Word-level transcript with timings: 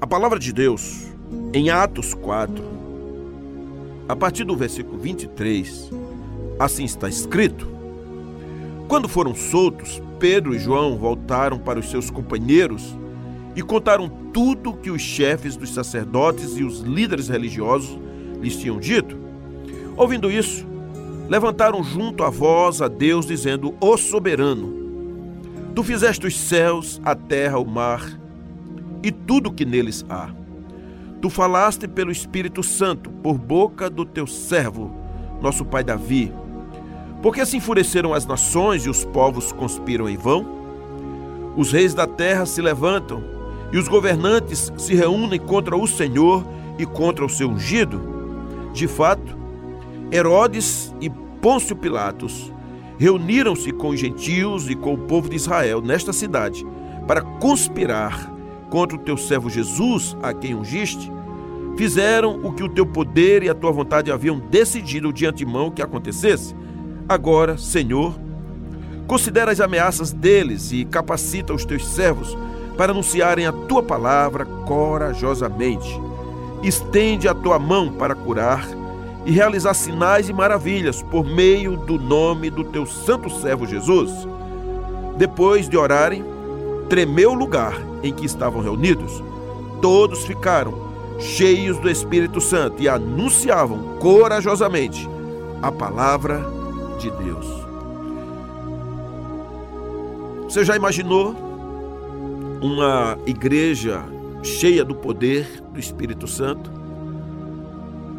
A 0.00 0.06
palavra 0.06 0.38
de 0.38 0.52
Deus, 0.52 1.08
em 1.52 1.70
Atos 1.70 2.14
4, 2.14 2.62
a 4.08 4.14
partir 4.14 4.44
do 4.44 4.56
versículo 4.56 4.96
23, 4.96 5.90
assim 6.56 6.84
está 6.84 7.08
escrito: 7.08 7.66
Quando 8.86 9.08
foram 9.08 9.34
soltos, 9.34 10.00
Pedro 10.20 10.54
e 10.54 10.58
João 10.60 10.96
voltaram 10.96 11.58
para 11.58 11.80
os 11.80 11.90
seus 11.90 12.10
companheiros 12.10 12.96
e 13.56 13.62
contaram 13.62 14.08
tudo 14.32 14.72
que 14.72 14.88
os 14.88 15.02
chefes 15.02 15.56
dos 15.56 15.74
sacerdotes 15.74 16.56
e 16.56 16.62
os 16.62 16.78
líderes 16.78 17.28
religiosos 17.28 17.98
lhes 18.40 18.54
tinham 18.54 18.78
dito. 18.78 19.16
Ouvindo 19.96 20.30
isso, 20.30 20.64
levantaram 21.28 21.82
junto 21.82 22.22
a 22.22 22.30
voz 22.30 22.80
a 22.80 22.86
Deus, 22.86 23.26
dizendo: 23.26 23.74
Ó 23.80 23.96
soberano, 23.96 24.72
tu 25.74 25.82
fizeste 25.82 26.24
os 26.24 26.38
céus, 26.38 27.00
a 27.04 27.16
terra, 27.16 27.58
o 27.58 27.64
mar 27.64 28.27
e 29.02 29.10
tudo 29.10 29.52
que 29.52 29.64
neles 29.64 30.04
há. 30.08 30.30
Tu 31.20 31.28
falaste 31.28 31.88
pelo 31.88 32.12
Espírito 32.12 32.62
Santo, 32.62 33.10
por 33.10 33.36
boca 33.36 33.90
do 33.90 34.04
teu 34.04 34.26
servo, 34.26 34.94
nosso 35.42 35.64
pai 35.64 35.82
Davi. 35.82 36.32
Porque 37.22 37.44
se 37.44 37.56
enfureceram 37.56 38.14
as 38.14 38.24
nações 38.24 38.86
e 38.86 38.88
os 38.88 39.04
povos 39.04 39.50
conspiram 39.50 40.08
em 40.08 40.16
vão? 40.16 40.46
Os 41.56 41.72
reis 41.72 41.92
da 41.92 42.06
terra 42.06 42.46
se 42.46 42.62
levantam 42.62 43.22
e 43.72 43.78
os 43.78 43.88
governantes 43.88 44.72
se 44.76 44.94
reúnem 44.94 45.40
contra 45.40 45.76
o 45.76 45.86
Senhor 45.86 46.46
e 46.78 46.86
contra 46.86 47.24
o 47.24 47.28
seu 47.28 47.50
ungido. 47.50 48.00
De 48.72 48.86
fato, 48.86 49.36
Herodes 50.12 50.94
e 51.00 51.10
Pôncio 51.10 51.74
Pilatos 51.74 52.52
reuniram-se 52.96 53.72
com 53.72 53.88
os 53.88 54.00
gentios 54.00 54.68
e 54.70 54.74
com 54.74 54.94
o 54.94 54.98
povo 54.98 55.28
de 55.28 55.36
Israel 55.36 55.80
nesta 55.80 56.12
cidade 56.12 56.66
para 57.06 57.22
conspirar 57.22 58.37
contra 58.70 58.96
o 58.96 59.00
teu 59.00 59.16
servo 59.16 59.48
Jesus, 59.48 60.16
a 60.22 60.32
quem 60.32 60.54
ungiste, 60.54 61.10
fizeram 61.76 62.40
o 62.44 62.52
que 62.52 62.62
o 62.62 62.68
teu 62.68 62.84
poder 62.84 63.42
e 63.42 63.48
a 63.48 63.54
tua 63.54 63.70
vontade 63.70 64.10
haviam 64.10 64.38
decidido 64.38 65.12
de 65.12 65.26
antemão 65.26 65.70
que 65.70 65.82
acontecesse. 65.82 66.54
Agora, 67.08 67.56
Senhor, 67.56 68.18
considera 69.06 69.52
as 69.52 69.60
ameaças 69.60 70.12
deles 70.12 70.72
e 70.72 70.84
capacita 70.84 71.54
os 71.54 71.64
teus 71.64 71.86
servos 71.86 72.36
para 72.76 72.92
anunciarem 72.92 73.46
a 73.46 73.52
tua 73.52 73.82
palavra 73.82 74.44
corajosamente. 74.44 75.88
Estende 76.62 77.28
a 77.28 77.34
tua 77.34 77.58
mão 77.58 77.92
para 77.92 78.14
curar 78.14 78.68
e 79.24 79.30
realizar 79.30 79.74
sinais 79.74 80.28
e 80.28 80.32
maravilhas 80.32 81.02
por 81.02 81.24
meio 81.24 81.76
do 81.76 81.98
nome 81.98 82.50
do 82.50 82.64
teu 82.64 82.86
santo 82.86 83.30
servo 83.30 83.66
Jesus. 83.66 84.10
Depois 85.16 85.68
de 85.68 85.76
orarem, 85.76 86.24
tremeu 86.88 87.32
o 87.32 87.34
lugar 87.34 87.74
em 88.02 88.12
que 88.12 88.26
estavam 88.26 88.62
reunidos. 88.62 89.22
Todos 89.80 90.24
ficaram 90.24 90.88
cheios 91.18 91.78
do 91.78 91.90
Espírito 91.90 92.40
Santo 92.40 92.82
e 92.82 92.88
anunciavam 92.88 93.96
corajosamente 93.98 95.08
a 95.60 95.70
palavra 95.70 96.44
de 96.98 97.10
Deus. 97.10 97.46
Você 100.44 100.64
já 100.64 100.76
imaginou 100.76 101.34
uma 102.60 103.18
igreja 103.26 104.02
cheia 104.42 104.84
do 104.84 104.94
poder 104.94 105.62
do 105.72 105.78
Espírito 105.78 106.26
Santo? 106.26 106.70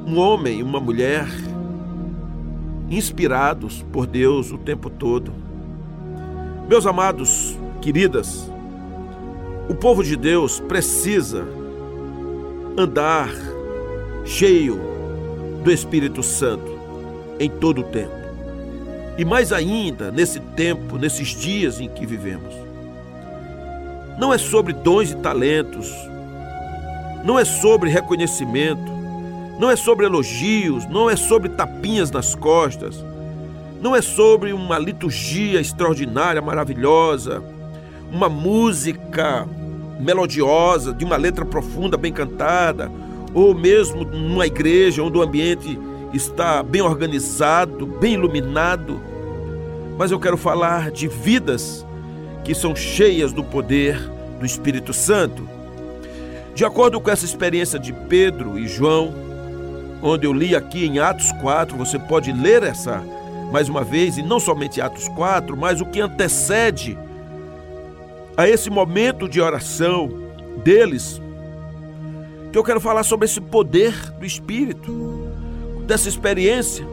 Um 0.05 0.17
homem 0.17 0.59
e 0.59 0.63
uma 0.63 0.79
mulher 0.79 1.27
inspirados 2.89 3.85
por 3.91 4.05
Deus 4.05 4.51
o 4.51 4.57
tempo 4.57 4.89
todo. 4.89 5.31
Meus 6.67 6.85
amados, 6.85 7.57
queridas, 7.81 8.48
o 9.69 9.75
povo 9.75 10.03
de 10.03 10.15
Deus 10.15 10.59
precisa 10.59 11.45
andar 12.75 13.29
cheio 14.25 14.81
do 15.63 15.71
Espírito 15.71 16.23
Santo 16.23 16.79
em 17.39 17.47
todo 17.47 17.81
o 17.81 17.83
tempo. 17.83 18.17
E 19.15 19.23
mais 19.23 19.53
ainda 19.53 20.11
nesse 20.11 20.39
tempo, 20.39 20.97
nesses 20.97 21.27
dias 21.27 21.79
em 21.79 21.87
que 21.87 22.03
vivemos. 22.03 22.51
Não 24.17 24.33
é 24.33 24.39
sobre 24.39 24.73
dons 24.73 25.11
e 25.11 25.15
talentos, 25.17 25.93
não 27.23 27.37
é 27.37 27.45
sobre 27.45 27.91
reconhecimento, 27.91 28.91
não 29.59 29.69
é 29.69 29.75
sobre 29.75 30.07
elogios, 30.07 30.87
não 30.87 31.07
é 31.07 31.15
sobre 31.15 31.47
tapinhas 31.47 32.09
nas 32.09 32.33
costas, 32.33 33.05
não 33.79 33.95
é 33.95 34.01
sobre 34.01 34.51
uma 34.51 34.79
liturgia 34.79 35.61
extraordinária, 35.61 36.41
maravilhosa, 36.41 37.43
uma 38.11 38.27
música 38.27 39.47
melodiosa, 39.99 40.93
de 40.93 41.03
uma 41.03 41.17
letra 41.17 41.45
profunda, 41.45 41.97
bem 41.97 42.13
cantada, 42.13 42.91
ou 43.33 43.53
mesmo 43.53 44.03
numa 44.03 44.47
igreja 44.47 45.03
onde 45.03 45.17
o 45.17 45.21
ambiente 45.21 45.77
está 46.13 46.63
bem 46.63 46.81
organizado, 46.81 47.85
bem 47.85 48.13
iluminado. 48.13 48.99
Mas 49.97 50.11
eu 50.11 50.19
quero 50.19 50.37
falar 50.37 50.89
de 50.89 51.07
vidas 51.07 51.85
que 52.43 52.55
são 52.55 52.75
cheias 52.75 53.33
do 53.33 53.43
poder 53.43 53.99
do 54.39 54.45
Espírito 54.45 54.93
Santo. 54.93 55.47
De 56.55 56.65
acordo 56.65 56.99
com 56.99 57.11
essa 57.11 57.25
experiência 57.25 57.77
de 57.77 57.93
Pedro 57.93 58.57
e 58.57 58.67
João, 58.67 59.13
onde 60.01 60.25
eu 60.25 60.33
li 60.33 60.55
aqui 60.55 60.85
em 60.85 60.99
Atos 60.99 61.31
4, 61.33 61.77
você 61.77 61.99
pode 61.99 62.31
ler 62.31 62.63
essa 62.63 63.03
mais 63.51 63.67
uma 63.67 63.83
vez, 63.83 64.17
e 64.17 64.21
não 64.21 64.39
somente 64.39 64.79
Atos 64.79 65.07
4, 65.09 65.57
mas 65.57 65.81
o 65.81 65.85
que 65.85 65.99
antecede 65.99 66.97
a 68.39 68.47
esse 68.47 68.69
momento 68.69 69.27
de 69.27 69.41
oração 69.41 70.09
deles, 70.63 71.21
que 72.53 72.57
eu 72.57 72.63
quero 72.63 72.79
falar 72.79 73.03
sobre 73.03 73.25
esse 73.25 73.41
poder 73.41 73.93
do 74.11 74.25
Espírito, 74.25 75.27
dessa 75.85 76.07
experiência 76.07 76.87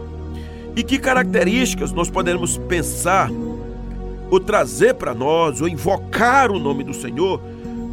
e 0.74 0.82
que 0.82 0.98
características 0.98 1.92
nós 1.92 2.10
podemos 2.10 2.58
pensar 2.58 3.30
ou 4.28 4.40
trazer 4.40 4.94
para 4.94 5.14
nós 5.14 5.60
ou 5.60 5.68
invocar 5.68 6.50
o 6.50 6.58
nome 6.58 6.82
do 6.82 6.92
Senhor 6.92 7.40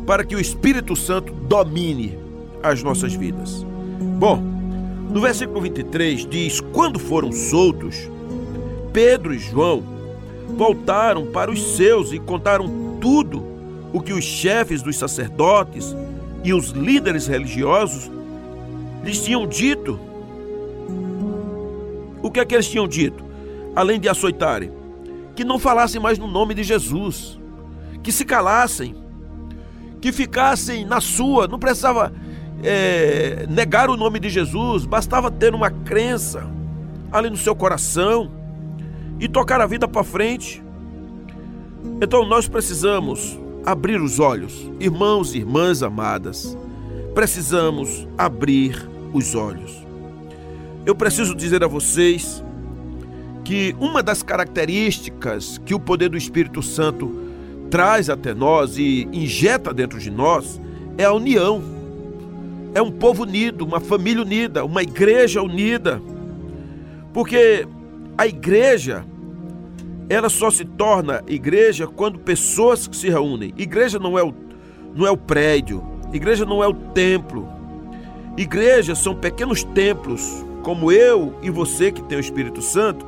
para 0.07 0.23
que 0.23 0.35
o 0.35 0.39
Espírito 0.39 0.95
Santo 0.95 1.31
domine 1.31 2.17
as 2.63 2.81
nossas 2.81 3.13
vidas. 3.13 3.63
Bom, 4.17 4.37
no 5.11 5.21
versículo 5.21 5.61
23 5.61 6.25
diz: 6.25 6.59
Quando 6.59 6.97
foram 6.97 7.31
soltos, 7.31 8.09
Pedro 8.91 9.31
e 9.31 9.37
João 9.37 9.83
voltaram 10.57 11.27
para 11.27 11.51
os 11.51 11.75
seus 11.75 12.11
e 12.11 12.17
contaram 12.17 12.82
tudo 13.03 13.45
o 13.91 13.99
que 13.99 14.13
os 14.13 14.23
chefes 14.23 14.81
dos 14.81 14.95
sacerdotes 14.95 15.93
e 16.41 16.53
os 16.53 16.69
líderes 16.69 17.27
religiosos 17.27 18.09
lhes 19.03 19.21
tinham 19.21 19.45
dito. 19.45 19.99
O 22.21 22.31
que 22.31 22.39
é 22.39 22.45
que 22.45 22.55
eles 22.55 22.69
tinham 22.69 22.87
dito? 22.87 23.21
Além 23.75 23.99
de 23.99 24.07
açoitarem, 24.07 24.71
que 25.35 25.43
não 25.43 25.59
falassem 25.59 25.99
mais 25.99 26.17
no 26.17 26.27
nome 26.27 26.53
de 26.53 26.63
Jesus, 26.63 27.37
que 28.01 28.09
se 28.09 28.23
calassem, 28.23 28.95
que 29.99 30.13
ficassem 30.13 30.85
na 30.85 31.01
sua, 31.01 31.45
não 31.45 31.59
precisava 31.59 32.13
é, 32.63 33.45
negar 33.49 33.89
o 33.89 33.97
nome 33.97 34.17
de 34.17 34.29
Jesus, 34.29 34.85
bastava 34.85 35.29
ter 35.29 35.53
uma 35.53 35.69
crença 35.69 36.49
ali 37.11 37.29
no 37.29 37.35
seu 37.35 37.53
coração 37.53 38.31
e 39.19 39.27
tocar 39.27 39.59
a 39.59 39.65
vida 39.65 39.89
para 39.89 40.05
frente. 40.05 40.62
Então 42.01 42.25
nós 42.25 42.47
precisamos 42.47 43.39
abrir 43.65 44.01
os 44.01 44.19
olhos, 44.19 44.69
irmãos 44.79 45.33
e 45.33 45.39
irmãs 45.39 45.81
amadas, 45.81 46.57
precisamos 47.13 48.07
abrir 48.17 48.89
os 49.13 49.35
olhos. 49.35 49.83
Eu 50.85 50.95
preciso 50.95 51.33
dizer 51.33 51.63
a 51.63 51.67
vocês 51.67 52.43
que 53.43 53.75
uma 53.79 54.01
das 54.01 54.21
características 54.23 55.57
que 55.65 55.73
o 55.73 55.79
poder 55.79 56.09
do 56.09 56.17
Espírito 56.17 56.61
Santo 56.61 57.23
traz 57.69 58.09
até 58.09 58.33
nós 58.33 58.77
e 58.77 59.07
injeta 59.11 59.73
dentro 59.73 59.99
de 59.99 60.11
nós 60.11 60.59
é 60.97 61.05
a 61.05 61.13
união. 61.13 61.61
É 62.75 62.81
um 62.81 62.91
povo 62.91 63.23
unido, 63.23 63.65
uma 63.65 63.79
família 63.79 64.21
unida, 64.21 64.65
uma 64.65 64.81
igreja 64.81 65.41
unida. 65.41 66.01
Porque 67.13 67.67
a 68.17 68.27
igreja 68.27 69.05
ela 70.09 70.29
só 70.29 70.49
se 70.49 70.65
torna 70.65 71.23
igreja 71.27 71.87
quando 71.87 72.19
pessoas 72.19 72.89
se 72.91 73.09
reúnem. 73.09 73.53
Igreja 73.57 73.99
não 73.99 74.17
é 74.17 74.23
o, 74.23 74.33
não 74.95 75.07
é 75.07 75.11
o 75.11 75.17
prédio, 75.17 75.83
igreja 76.11 76.45
não 76.45 76.63
é 76.63 76.67
o 76.67 76.73
templo. 76.73 77.47
Igrejas 78.37 78.97
são 78.99 79.15
pequenos 79.15 79.63
templos, 79.63 80.43
como 80.63 80.91
eu 80.91 81.35
e 81.41 81.49
você 81.49 81.91
que 81.91 82.01
tem 82.03 82.17
o 82.17 82.21
Espírito 82.21 82.61
Santo, 82.61 83.05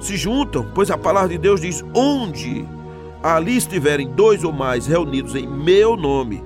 se 0.00 0.16
juntam, 0.16 0.68
pois 0.74 0.90
a 0.90 0.98
palavra 0.98 1.30
de 1.30 1.38
Deus 1.38 1.60
diz: 1.60 1.84
onde 1.94 2.66
ali 3.22 3.56
estiverem 3.56 4.08
dois 4.08 4.44
ou 4.44 4.52
mais 4.52 4.86
reunidos 4.86 5.34
em 5.34 5.46
meu 5.46 5.96
nome, 5.96 6.42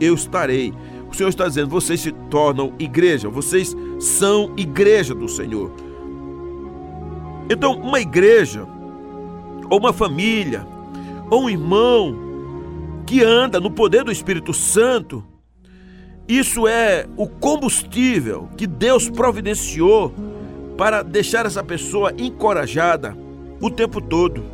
eu 0.00 0.14
estarei. 0.14 0.72
O 1.10 1.14
Senhor 1.14 1.28
está 1.28 1.48
dizendo: 1.48 1.68
vocês 1.68 2.00
se 2.00 2.12
tornam 2.12 2.72
igreja, 2.78 3.28
vocês 3.28 3.76
são 3.98 4.52
igreja 4.56 5.14
do 5.14 5.28
Senhor. 5.28 5.72
Então, 7.50 7.74
uma 7.74 8.00
igreja 8.00 8.66
ou 9.70 9.78
uma 9.78 9.92
família, 9.92 10.66
ou 11.30 11.44
um 11.44 11.50
irmão 11.50 12.18
que 13.06 13.22
anda 13.22 13.58
no 13.58 13.70
poder 13.70 14.04
do 14.04 14.12
Espírito 14.12 14.52
Santo 14.52 15.24
Isso 16.28 16.68
é 16.68 17.06
o 17.16 17.26
combustível 17.26 18.48
que 18.56 18.64
Deus 18.64 19.10
providenciou 19.10 20.14
para 20.76 21.02
deixar 21.02 21.44
essa 21.44 21.62
pessoa 21.62 22.12
encorajada 22.16 23.16
o 23.60 23.68
tempo 23.68 24.00
todo. 24.00 24.44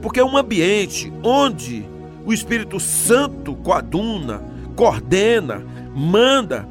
Porque 0.00 0.20
é 0.20 0.24
um 0.24 0.38
ambiente 0.38 1.12
onde 1.22 1.84
o 2.24 2.32
Espírito 2.32 2.80
Santo 2.80 3.54
coaduna, 3.56 4.42
coordena, 4.74 5.62
manda. 5.94 6.66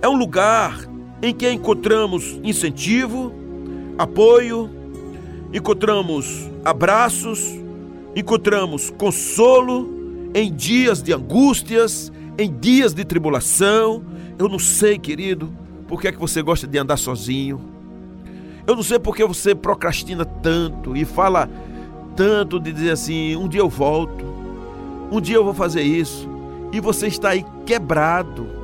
É 0.00 0.08
um 0.08 0.16
lugar 0.16 0.78
em 1.20 1.34
que 1.34 1.50
encontramos 1.50 2.38
incentivo, 2.44 3.32
apoio, 3.98 4.70
encontramos 5.52 6.50
abraços, 6.64 7.40
encontramos 8.16 8.90
consolo 8.90 10.30
em 10.34 10.52
dias 10.52 11.02
de 11.02 11.12
angústias, 11.12 12.12
em 12.38 12.52
dias 12.52 12.94
de 12.94 13.04
tribulação. 13.04 14.02
Eu 14.38 14.48
não 14.48 14.58
sei, 14.58 14.98
querido, 14.98 15.52
por 15.86 16.00
que 16.00 16.08
é 16.08 16.12
que 16.12 16.18
você 16.18 16.42
gosta 16.42 16.66
de 16.66 16.78
andar 16.78 16.96
sozinho. 16.96 17.60
Eu 18.66 18.76
não 18.76 18.82
sei 18.82 18.98
por 18.98 19.14
que 19.14 19.24
você 19.24 19.54
procrastina 19.54 20.24
tanto 20.24 20.96
e 20.96 21.04
fala 21.04 21.50
tanto 22.16 22.60
de 22.60 22.72
dizer 22.72 22.92
assim: 22.92 23.36
um 23.36 23.48
dia 23.48 23.60
eu 23.60 23.68
volto, 23.68 24.24
um 25.10 25.20
dia 25.20 25.36
eu 25.36 25.44
vou 25.44 25.54
fazer 25.54 25.82
isso, 25.82 26.28
e 26.72 26.80
você 26.80 27.08
está 27.08 27.30
aí 27.30 27.44
quebrado. 27.66 28.62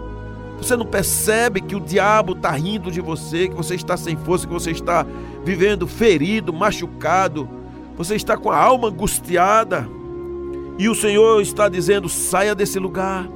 Você 0.57 0.77
não 0.77 0.87
percebe 0.87 1.61
que 1.61 1.77
o 1.77 1.81
diabo 1.81 2.33
está 2.33 2.51
rindo 2.51 2.91
de 2.91 3.01
você, 3.01 3.49
que 3.49 3.55
você 3.55 3.77
está 3.77 3.97
sem 3.97 4.17
força, 4.17 4.47
que 4.47 4.53
você 4.53 4.73
está 4.73 5.07
vivendo 5.49 5.87
ferido, 5.87 6.53
machucado, 6.53 7.49
você 7.97 8.15
está 8.15 8.37
com 8.37 8.51
a 8.51 8.59
alma 8.59 8.89
angustiada. 8.89 9.89
E 10.79 10.91
o 10.91 10.95
Senhor 10.95 11.41
está 11.41 11.71
dizendo: 11.71 12.07
saia 12.07 12.55
desse 12.55 12.79
lugar, 12.79 13.27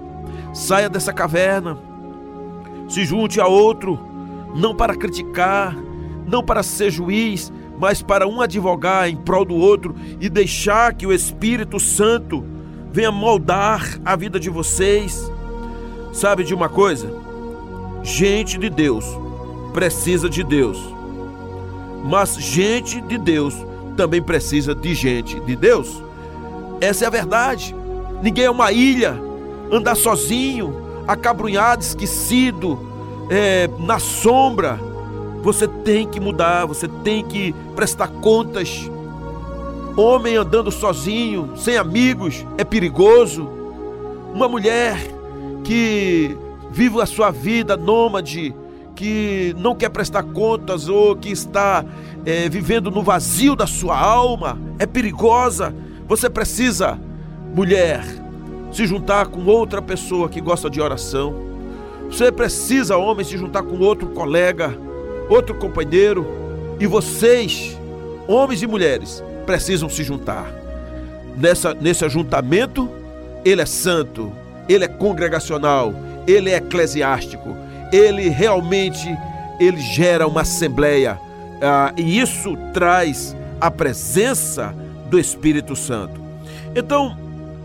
saia 0.53 0.91
dessa 0.91 1.11
caverna, 1.11 1.79
se 2.87 3.03
junte 3.07 3.41
a 3.41 3.47
outro, 3.47 3.99
não 4.55 4.75
para 4.75 4.95
criticar, 4.95 5.75
não 6.27 6.45
para 6.45 6.63
ser 6.63 6.91
juiz, 6.91 7.51
mas 7.79 8.03
para 8.03 8.29
um 8.29 8.43
advogar 8.43 9.09
em 9.09 9.17
prol 9.17 9.47
do 9.47 9.55
outro 9.55 9.95
e 10.21 10.29
deixar 10.29 10.93
que 10.93 11.07
o 11.07 11.15
Espírito 11.15 11.81
Santo 11.81 12.45
venha 12.93 13.11
moldar 13.11 13.99
a 14.05 14.15
vida 14.15 14.39
de 14.39 14.51
vocês. 14.51 15.33
Sabe 16.13 16.45
de 16.45 16.53
uma 16.53 16.69
coisa? 16.69 17.11
Gente 18.03 18.59
de 18.59 18.69
Deus 18.69 19.07
precisa 19.73 20.29
de 20.29 20.45
Deus, 20.45 20.79
mas 22.03 22.37
gente 22.37 23.01
de 23.01 23.19
Deus 23.19 23.55
também 23.97 24.23
precisa 24.23 24.75
de 24.75 24.95
gente 24.95 25.39
de 25.41 25.55
Deus. 25.57 26.03
Essa 26.81 27.05
é 27.05 27.07
a 27.07 27.11
verdade. 27.11 27.75
Ninguém 28.23 28.45
é 28.45 28.51
uma 28.51 28.73
ilha, 28.73 29.21
andar 29.71 29.95
sozinho, 29.95 30.75
acabrunhado, 31.07 31.83
esquecido, 31.83 32.79
é, 33.31 33.69
na 33.79 33.99
sombra 33.99 34.79
você 35.43 35.67
tem 35.67 36.07
que 36.07 36.21
mudar, 36.21 36.67
você 36.67 36.87
tem 36.87 37.25
que 37.25 37.53
prestar 37.75 38.09
contas. 38.09 38.89
Homem 39.97 40.37
andando 40.37 40.71
sozinho, 40.71 41.53
sem 41.57 41.77
amigos, 41.77 42.47
é 42.57 42.65
perigoso. 42.65 43.49
Uma 44.33 44.49
mulher 44.49 44.97
que 45.65 46.37
vive 46.71 47.01
a 47.01 47.07
sua 47.07 47.31
vida 47.31 47.77
nômade, 47.77 48.55
que 49.03 49.53
não 49.59 49.75
quer 49.75 49.89
prestar 49.89 50.23
contas 50.23 50.89
ou 50.89 51.17
que 51.17 51.29
está 51.29 51.85
é, 52.25 52.49
vivendo 52.49 52.89
no 52.89 53.03
vazio 53.03 53.57
da 53.57 53.67
sua 53.67 53.99
alma, 53.99 54.57
é 54.79 54.87
perigosa. 54.87 55.75
Você 56.07 56.31
precisa, 56.31 57.01
mulher, 57.53 58.05
se 58.71 58.87
juntar 58.87 59.27
com 59.27 59.45
outra 59.45 59.83
pessoa 59.83 60.29
que 60.29 60.41
gosta 60.41 60.71
de 60.71 60.81
oração. 60.81 61.35
Você 62.09 62.31
precisa, 62.31 62.97
homem, 62.97 63.25
se 63.25 63.37
juntar 63.37 63.65
com 63.65 63.77
outro 63.81 64.07
colega 64.11 64.79
outro 65.29 65.55
companheiro, 65.55 66.27
e 66.79 66.87
vocês, 66.87 67.79
homens 68.29 68.63
e 68.63 68.67
mulheres, 68.67 69.23
precisam 69.47 69.89
se 69.89 70.05
juntar. 70.05 70.47
Nessa, 71.37 71.75
nesse 71.75 72.05
ajuntamento, 72.05 72.89
ele 73.45 73.63
é 73.63 73.67
santo, 73.67 74.33
ele 74.69 74.85
é 74.85 74.89
congregacional, 74.89 75.93
ele 76.27 76.51
é 76.51 76.57
eclesiástico, 76.57 77.57
ele 77.93 78.29
realmente 78.29 79.07
ele 79.61 79.81
gera 79.81 80.27
uma 80.27 80.41
assembleia 80.41 81.21
ah, 81.61 81.93
e 81.97 82.19
isso 82.19 82.57
traz 82.73 83.37
a 83.61 83.71
presença 83.71 84.75
do 85.09 85.19
Espírito 85.19 85.77
Santo. 85.77 86.21
Então, 86.75 87.17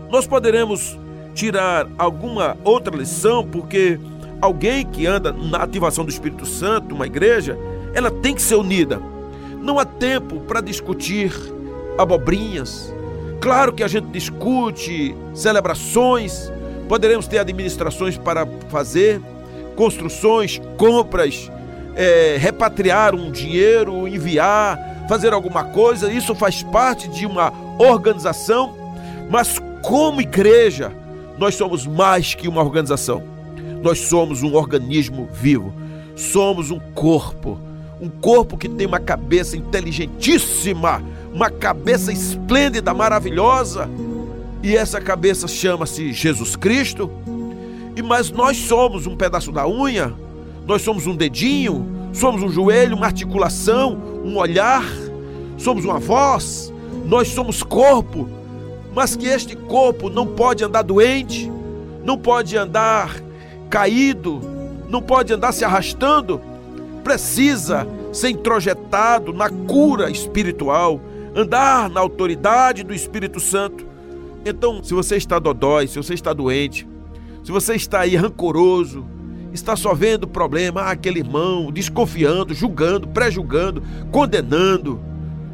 nós 0.08 0.26
poderemos 0.26 0.96
tirar 1.34 1.88
alguma 1.98 2.56
outra 2.62 2.96
lição, 2.96 3.44
porque 3.44 3.98
alguém 4.40 4.86
que 4.86 5.06
anda 5.06 5.32
na 5.32 5.58
ativação 5.58 6.04
do 6.04 6.10
Espírito 6.10 6.46
Santo, 6.46 6.94
uma 6.94 7.06
igreja, 7.06 7.58
ela 7.92 8.10
tem 8.10 8.34
que 8.34 8.42
ser 8.42 8.54
unida. 8.54 9.00
Não 9.60 9.78
há 9.78 9.84
tempo 9.84 10.40
para 10.40 10.60
discutir 10.60 11.32
abobrinhas. 11.98 12.94
Claro 13.40 13.72
que 13.72 13.82
a 13.82 13.88
gente 13.88 14.06
discute 14.06 15.16
celebrações, 15.34 16.52
poderemos 16.88 17.26
ter 17.26 17.38
administrações 17.38 18.16
para 18.16 18.46
fazer, 18.68 19.20
construções, 19.78 20.60
compras, 20.76 21.48
é, 21.94 22.36
repatriar 22.38 23.14
um 23.14 23.30
dinheiro, 23.30 24.08
enviar, 24.08 25.06
fazer 25.08 25.32
alguma 25.32 25.62
coisa. 25.62 26.12
Isso 26.12 26.34
faz 26.34 26.64
parte 26.64 27.06
de 27.08 27.24
uma 27.24 27.52
organização, 27.78 28.76
mas 29.30 29.62
como 29.82 30.20
igreja, 30.20 30.92
nós 31.38 31.54
somos 31.54 31.86
mais 31.86 32.34
que 32.34 32.48
uma 32.48 32.60
organização 32.60 33.22
nós 33.82 34.00
somos 34.00 34.42
um 34.42 34.54
organismo 34.54 35.28
vivo, 35.32 35.72
somos 36.16 36.72
um 36.72 36.80
corpo, 36.80 37.60
um 38.00 38.08
corpo 38.08 38.56
que 38.58 38.68
tem 38.68 38.86
uma 38.86 38.98
cabeça 38.98 39.56
inteligentíssima, 39.56 41.00
uma 41.32 41.48
cabeça 41.48 42.12
esplêndida, 42.12 42.92
maravilhosa, 42.92 43.88
e 44.62 44.76
essa 44.76 45.00
cabeça 45.00 45.46
chama-se 45.46 46.12
Jesus 46.12 46.56
Cristo. 46.56 47.08
E 47.98 48.02
mas 48.02 48.30
nós 48.30 48.56
somos 48.56 49.08
um 49.08 49.16
pedaço 49.16 49.50
da 49.50 49.66
unha, 49.66 50.14
nós 50.64 50.82
somos 50.82 51.08
um 51.08 51.16
dedinho, 51.16 51.84
somos 52.12 52.40
um 52.44 52.48
joelho, 52.48 52.96
uma 52.96 53.06
articulação, 53.06 54.00
um 54.24 54.36
olhar, 54.36 54.84
somos 55.56 55.84
uma 55.84 55.98
voz, 55.98 56.72
nós 57.06 57.26
somos 57.26 57.60
corpo, 57.60 58.28
mas 58.94 59.16
que 59.16 59.26
este 59.26 59.56
corpo 59.56 60.08
não 60.08 60.28
pode 60.28 60.62
andar 60.62 60.82
doente, 60.82 61.50
não 62.04 62.16
pode 62.16 62.56
andar 62.56 63.20
caído, 63.68 64.40
não 64.88 65.02
pode 65.02 65.32
andar 65.32 65.50
se 65.50 65.64
arrastando, 65.64 66.40
precisa 67.02 67.84
ser 68.12 68.28
introjetado 68.28 69.32
na 69.32 69.50
cura 69.50 70.08
espiritual, 70.08 71.00
andar 71.34 71.90
na 71.90 71.98
autoridade 71.98 72.84
do 72.84 72.94
Espírito 72.94 73.40
Santo. 73.40 73.84
Então, 74.46 74.84
se 74.84 74.94
você 74.94 75.16
está 75.16 75.40
dodói, 75.40 75.88
se 75.88 75.96
você 75.96 76.14
está 76.14 76.32
doente, 76.32 76.86
se 77.48 77.52
você 77.52 77.76
está 77.76 78.00
aí 78.00 78.14
rancoroso, 78.14 79.06
está 79.54 79.74
só 79.74 79.94
vendo 79.94 80.28
problema, 80.28 80.82
ah, 80.82 80.90
aquele 80.90 81.20
irmão, 81.20 81.72
desconfiando, 81.72 82.52
julgando, 82.52 83.08
pré-julgando, 83.08 83.82
condenando, 84.12 85.00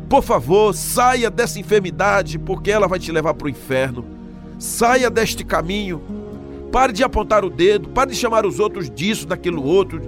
por 0.09 0.21
favor, 0.21 0.75
saia 0.75 1.31
dessa 1.31 1.61
enfermidade, 1.61 2.37
porque 2.37 2.73
ela 2.73 2.89
vai 2.89 2.99
te 2.99 3.13
levar 3.13 3.33
para 3.35 3.47
o 3.47 3.49
inferno. 3.49 4.05
Saia 4.59 5.09
deste 5.09 5.45
caminho 5.45 6.03
Pare 6.73 6.93
de 6.93 7.05
apontar 7.05 7.45
o 7.45 7.49
dedo, 7.49 7.89
pare 7.91 8.11
de 8.11 8.17
chamar 8.17 8.45
os 8.45 8.59
outros 8.59 8.91
disso, 8.91 9.29
daquilo 9.29 9.63
outro. 9.63 10.03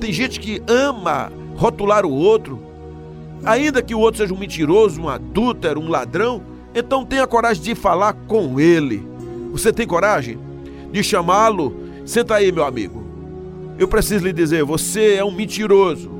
Tem 0.00 0.12
gente 0.12 0.40
que 0.40 0.60
ama 0.66 1.30
rotular 1.54 2.04
o 2.04 2.10
outro, 2.10 2.58
ainda 3.44 3.80
que 3.80 3.94
o 3.94 4.00
outro 4.00 4.18
seja 4.18 4.34
um 4.34 4.38
mentiroso, 4.38 5.00
um 5.00 5.08
adúltero, 5.08 5.78
um 5.78 5.88
ladrão, 5.88 6.42
então 6.74 7.06
tenha 7.06 7.24
coragem 7.28 7.62
de 7.62 7.76
falar 7.76 8.14
com 8.26 8.58
ele. 8.58 9.06
Você 9.52 9.72
tem 9.72 9.86
coragem 9.86 10.50
de 10.92 11.02
chamá-lo? 11.02 11.74
Senta 12.04 12.36
aí, 12.36 12.52
meu 12.52 12.64
amigo. 12.64 13.02
Eu 13.78 13.88
preciso 13.88 14.24
lhe 14.24 14.32
dizer, 14.32 14.62
você 14.64 15.14
é 15.14 15.24
um 15.24 15.32
mentiroso. 15.32 16.10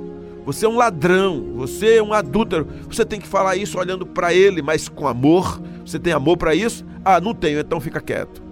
Você 0.45 0.67
é 0.67 0.69
um 0.69 0.77
ladrão, 0.77 1.53
você 1.55 1.97
é 1.97 2.03
um 2.03 2.13
adúltero. 2.13 2.67
Você 2.89 3.05
tem 3.05 3.21
que 3.21 3.29
falar 3.29 3.57
isso 3.57 3.79
olhando 3.79 4.05
para 4.05 4.35
ele, 4.35 4.61
mas 4.61 4.89
com 4.89 5.07
amor. 5.07 5.61
Você 5.87 5.99
tem 5.99 6.13
amor 6.13 6.37
para 6.37 6.55
isso? 6.55 6.85
Ah, 7.05 7.21
não 7.21 7.35
tenho, 7.35 7.61
então 7.61 7.81
fica 7.81 8.01
quieto. 8.01 8.43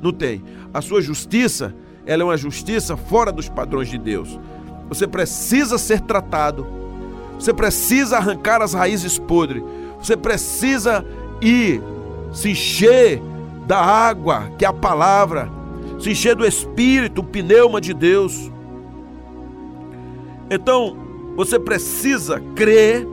Não 0.00 0.12
tem. 0.12 0.44
A 0.72 0.80
sua 0.80 1.00
justiça, 1.00 1.74
ela 2.06 2.22
é 2.22 2.24
uma 2.24 2.36
justiça 2.36 2.96
fora 2.96 3.32
dos 3.32 3.48
padrões 3.48 3.88
de 3.88 3.98
Deus. 3.98 4.38
Você 4.88 5.06
precisa 5.06 5.78
ser 5.78 6.00
tratado. 6.00 6.66
Você 7.38 7.52
precisa 7.52 8.18
arrancar 8.18 8.62
as 8.62 8.72
raízes 8.72 9.18
podres. 9.18 9.62
Você 9.98 10.16
precisa 10.16 11.04
ir 11.40 11.82
se 12.32 12.50
encher 12.50 13.20
da 13.66 13.78
água, 13.78 14.50
que 14.56 14.64
é 14.64 14.68
a 14.68 14.72
palavra, 14.72 15.50
se 16.00 16.10
encher 16.10 16.34
do 16.34 16.46
Espírito, 16.46 17.20
o 17.20 17.24
pneuma 17.24 17.80
de 17.80 17.92
Deus. 17.92 18.50
Então, 20.50 20.96
você 21.36 21.58
precisa 21.58 22.40
crer 22.56 23.06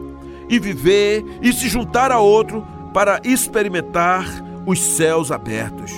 e 0.50 0.58
viver 0.60 1.24
e 1.42 1.52
se 1.52 1.68
juntar 1.68 2.12
a 2.12 2.20
outro 2.20 2.66
para 2.94 3.20
experimentar 3.24 4.26
os 4.66 4.80
céus 4.80 5.32
abertos. 5.32 5.92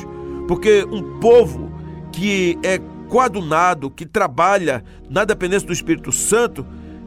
Porque 0.48 0.86
um 0.91 1.19
povo 1.19 1.72
que 2.12 2.58
é 2.63 2.79
coadunado, 3.08 3.89
que 3.89 4.05
trabalha 4.05 4.84
na 5.10 5.24
dependência 5.24 5.67
do 5.67 5.74
Espírito 5.74 6.12
Santo, 6.12 6.65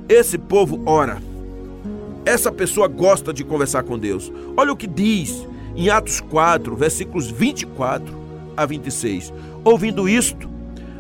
esse 0.09 0.39
povo 0.39 0.81
ora. 0.87 1.21
Essa 2.25 2.53
pessoa 2.53 2.87
gosta 2.87 3.33
de 3.33 3.45
conversar 3.45 3.83
com 3.83 3.99
Deus. 3.99 4.33
Olha 4.57 4.73
o 4.73 4.77
que 4.77 4.87
diz 4.87 5.47
em 5.75 5.91
Atos 5.91 6.21
4, 6.21 6.77
versículos 6.77 7.31
24 7.31 8.23
a 8.57 8.67
26. 8.67 9.33
Ouvindo 9.65 10.09
isto, 10.09 10.51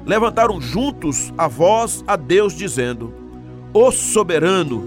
levantaram 0.07 0.61
juntos 0.61 1.33
a 1.37 1.49
voz 1.49 2.04
a 2.07 2.14
Deus, 2.14 2.54
dizendo: 2.54 3.12
Ó 3.75 3.90
soberano, 3.90 4.85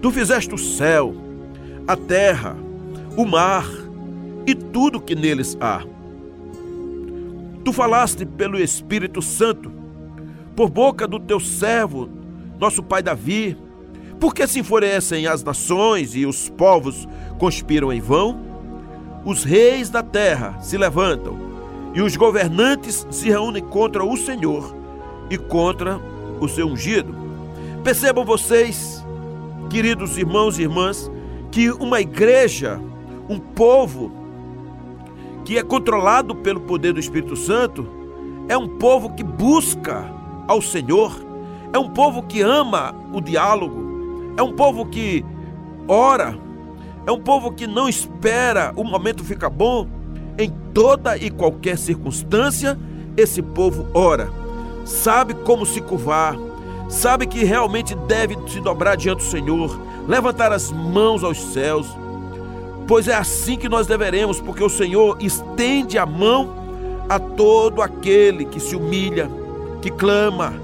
tu 0.00 0.10
fizeste 0.10 0.52
o 0.54 0.58
céu, 0.58 1.14
a 1.86 1.96
terra, 1.96 2.56
o 3.16 3.24
mar 3.24 3.66
e 4.44 4.54
tudo 4.54 5.00
que 5.00 5.14
neles 5.14 5.56
há. 5.60 5.82
Tu 7.64 7.72
falaste 7.72 8.26
pelo 8.26 8.58
Espírito 8.58 9.22
Santo, 9.22 9.70
por 10.56 10.68
boca 10.68 11.06
do 11.06 11.20
teu 11.20 11.38
servo, 11.38 12.08
nosso 12.58 12.82
pai 12.82 13.04
Davi, 13.04 13.56
porque 14.18 14.48
se 14.48 14.58
enfurecem 14.58 15.28
as 15.28 15.44
nações 15.44 16.16
e 16.16 16.26
os 16.26 16.48
povos 16.48 17.06
conspiram 17.38 17.92
em 17.92 18.00
vão? 18.00 18.40
Os 19.24 19.44
reis 19.44 19.88
da 19.90 20.02
terra 20.02 20.58
se 20.60 20.76
levantam 20.76 21.51
e 21.94 22.00
os 22.00 22.16
governantes 22.16 23.06
se 23.10 23.28
reúnem 23.28 23.62
contra 23.62 24.04
o 24.04 24.16
Senhor 24.16 24.74
e 25.30 25.36
contra 25.36 26.00
o 26.40 26.48
seu 26.48 26.66
ungido. 26.66 27.14
Percebam 27.84 28.24
vocês, 28.24 29.04
queridos 29.68 30.16
irmãos 30.16 30.58
e 30.58 30.62
irmãs, 30.62 31.10
que 31.50 31.70
uma 31.70 32.00
igreja, 32.00 32.80
um 33.28 33.38
povo 33.38 34.12
que 35.44 35.58
é 35.58 35.62
controlado 35.62 36.34
pelo 36.36 36.60
poder 36.60 36.92
do 36.92 37.00
Espírito 37.00 37.36
Santo, 37.36 37.86
é 38.48 38.56
um 38.56 38.78
povo 38.78 39.14
que 39.14 39.24
busca 39.24 40.10
ao 40.46 40.62
Senhor, 40.62 41.12
é 41.72 41.78
um 41.78 41.90
povo 41.90 42.22
que 42.22 42.40
ama 42.40 42.94
o 43.12 43.20
diálogo, 43.20 44.34
é 44.36 44.42
um 44.42 44.52
povo 44.52 44.86
que 44.86 45.24
ora, 45.88 46.38
é 47.06 47.12
um 47.12 47.20
povo 47.20 47.52
que 47.52 47.66
não 47.66 47.88
espera 47.88 48.72
o 48.76 48.84
momento 48.84 49.24
ficar 49.24 49.50
bom. 49.50 49.88
Toda 50.74 51.16
e 51.16 51.30
qualquer 51.30 51.76
circunstância, 51.76 52.78
esse 53.16 53.42
povo 53.42 53.86
ora, 53.92 54.30
sabe 54.84 55.34
como 55.34 55.66
se 55.66 55.80
curvar, 55.80 56.36
sabe 56.88 57.26
que 57.26 57.44
realmente 57.44 57.94
deve 57.94 58.36
se 58.48 58.60
dobrar 58.60 58.96
diante 58.96 59.24
do 59.24 59.30
Senhor, 59.30 59.78
levantar 60.08 60.52
as 60.52 60.72
mãos 60.72 61.22
aos 61.22 61.40
céus, 61.52 61.86
pois 62.86 63.06
é 63.06 63.14
assim 63.14 63.56
que 63.56 63.68
nós 63.68 63.86
deveremos, 63.86 64.40
porque 64.40 64.64
o 64.64 64.68
Senhor 64.68 65.16
estende 65.20 65.98
a 65.98 66.06
mão 66.06 66.62
a 67.08 67.18
todo 67.18 67.82
aquele 67.82 68.44
que 68.44 68.58
se 68.58 68.74
humilha, 68.74 69.30
que 69.80 69.90
clama, 69.90 70.54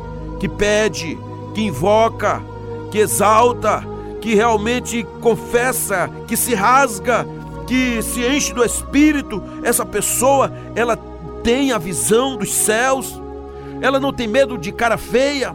que 0.41 0.49
pede, 0.49 1.19
que 1.55 1.63
invoca, 1.63 2.43
que 2.91 2.99
exalta, 2.99 3.85
que 4.21 4.35
realmente 4.35 5.07
confessa, 5.21 6.11
que 6.27 6.37
se 6.37 6.55
rasga, 6.55 7.27
que 7.69 8.01
se 8.01 8.27
enche 8.27 8.55
do 8.55 8.65
Espírito, 8.65 9.43
essa 9.63 9.85
pessoa, 9.85 10.51
ela 10.75 10.97
tem 11.45 11.71
a 11.71 11.77
visão 11.77 12.37
dos 12.37 12.51
céus, 12.51 13.21
ela 13.83 14.01
não 14.01 14.11
tem 14.11 14.27
medo 14.27 14.57
de 14.57 14.73
cara 14.73 14.97
feia, 14.97 15.55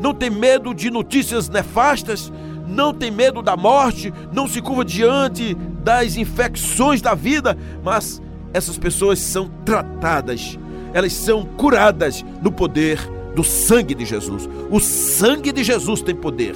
não 0.00 0.14
tem 0.14 0.30
medo 0.30 0.72
de 0.72 0.88
notícias 0.88 1.48
nefastas, 1.48 2.32
não 2.68 2.94
tem 2.94 3.10
medo 3.10 3.42
da 3.42 3.56
morte, 3.56 4.14
não 4.32 4.46
se 4.46 4.62
curva 4.62 4.84
diante 4.84 5.54
das 5.82 6.16
infecções 6.16 7.02
da 7.02 7.12
vida, 7.12 7.58
mas 7.82 8.22
essas 8.54 8.78
pessoas 8.78 9.18
são 9.18 9.50
tratadas, 9.64 10.56
elas 10.94 11.12
são 11.12 11.44
curadas 11.44 12.24
no 12.40 12.52
poder 12.52 13.00
do 13.34 13.42
sangue 13.42 13.96
de 13.96 14.04
Jesus. 14.04 14.48
O 14.70 14.78
sangue 14.78 15.50
de 15.50 15.64
Jesus 15.64 16.02
tem 16.02 16.14
poder. 16.14 16.54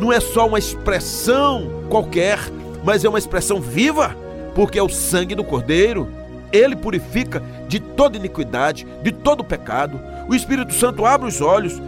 Não 0.00 0.12
é 0.12 0.18
só 0.18 0.48
uma 0.48 0.58
expressão 0.58 1.70
qualquer, 1.88 2.40
mas 2.84 3.04
é 3.04 3.08
uma 3.08 3.18
expressão 3.18 3.60
viva, 3.60 4.16
porque 4.54 4.78
é 4.78 4.82
o 4.82 4.88
sangue 4.88 5.34
do 5.34 5.44
Cordeiro. 5.44 6.08
Ele 6.52 6.76
purifica 6.76 7.42
de 7.66 7.80
toda 7.80 8.16
iniquidade, 8.16 8.86
de 9.02 9.10
todo 9.10 9.42
pecado. 9.42 9.98
O 10.28 10.34
Espírito 10.34 10.74
Santo 10.74 11.06
abre 11.06 11.28
os 11.28 11.40
olhos. 11.40 11.80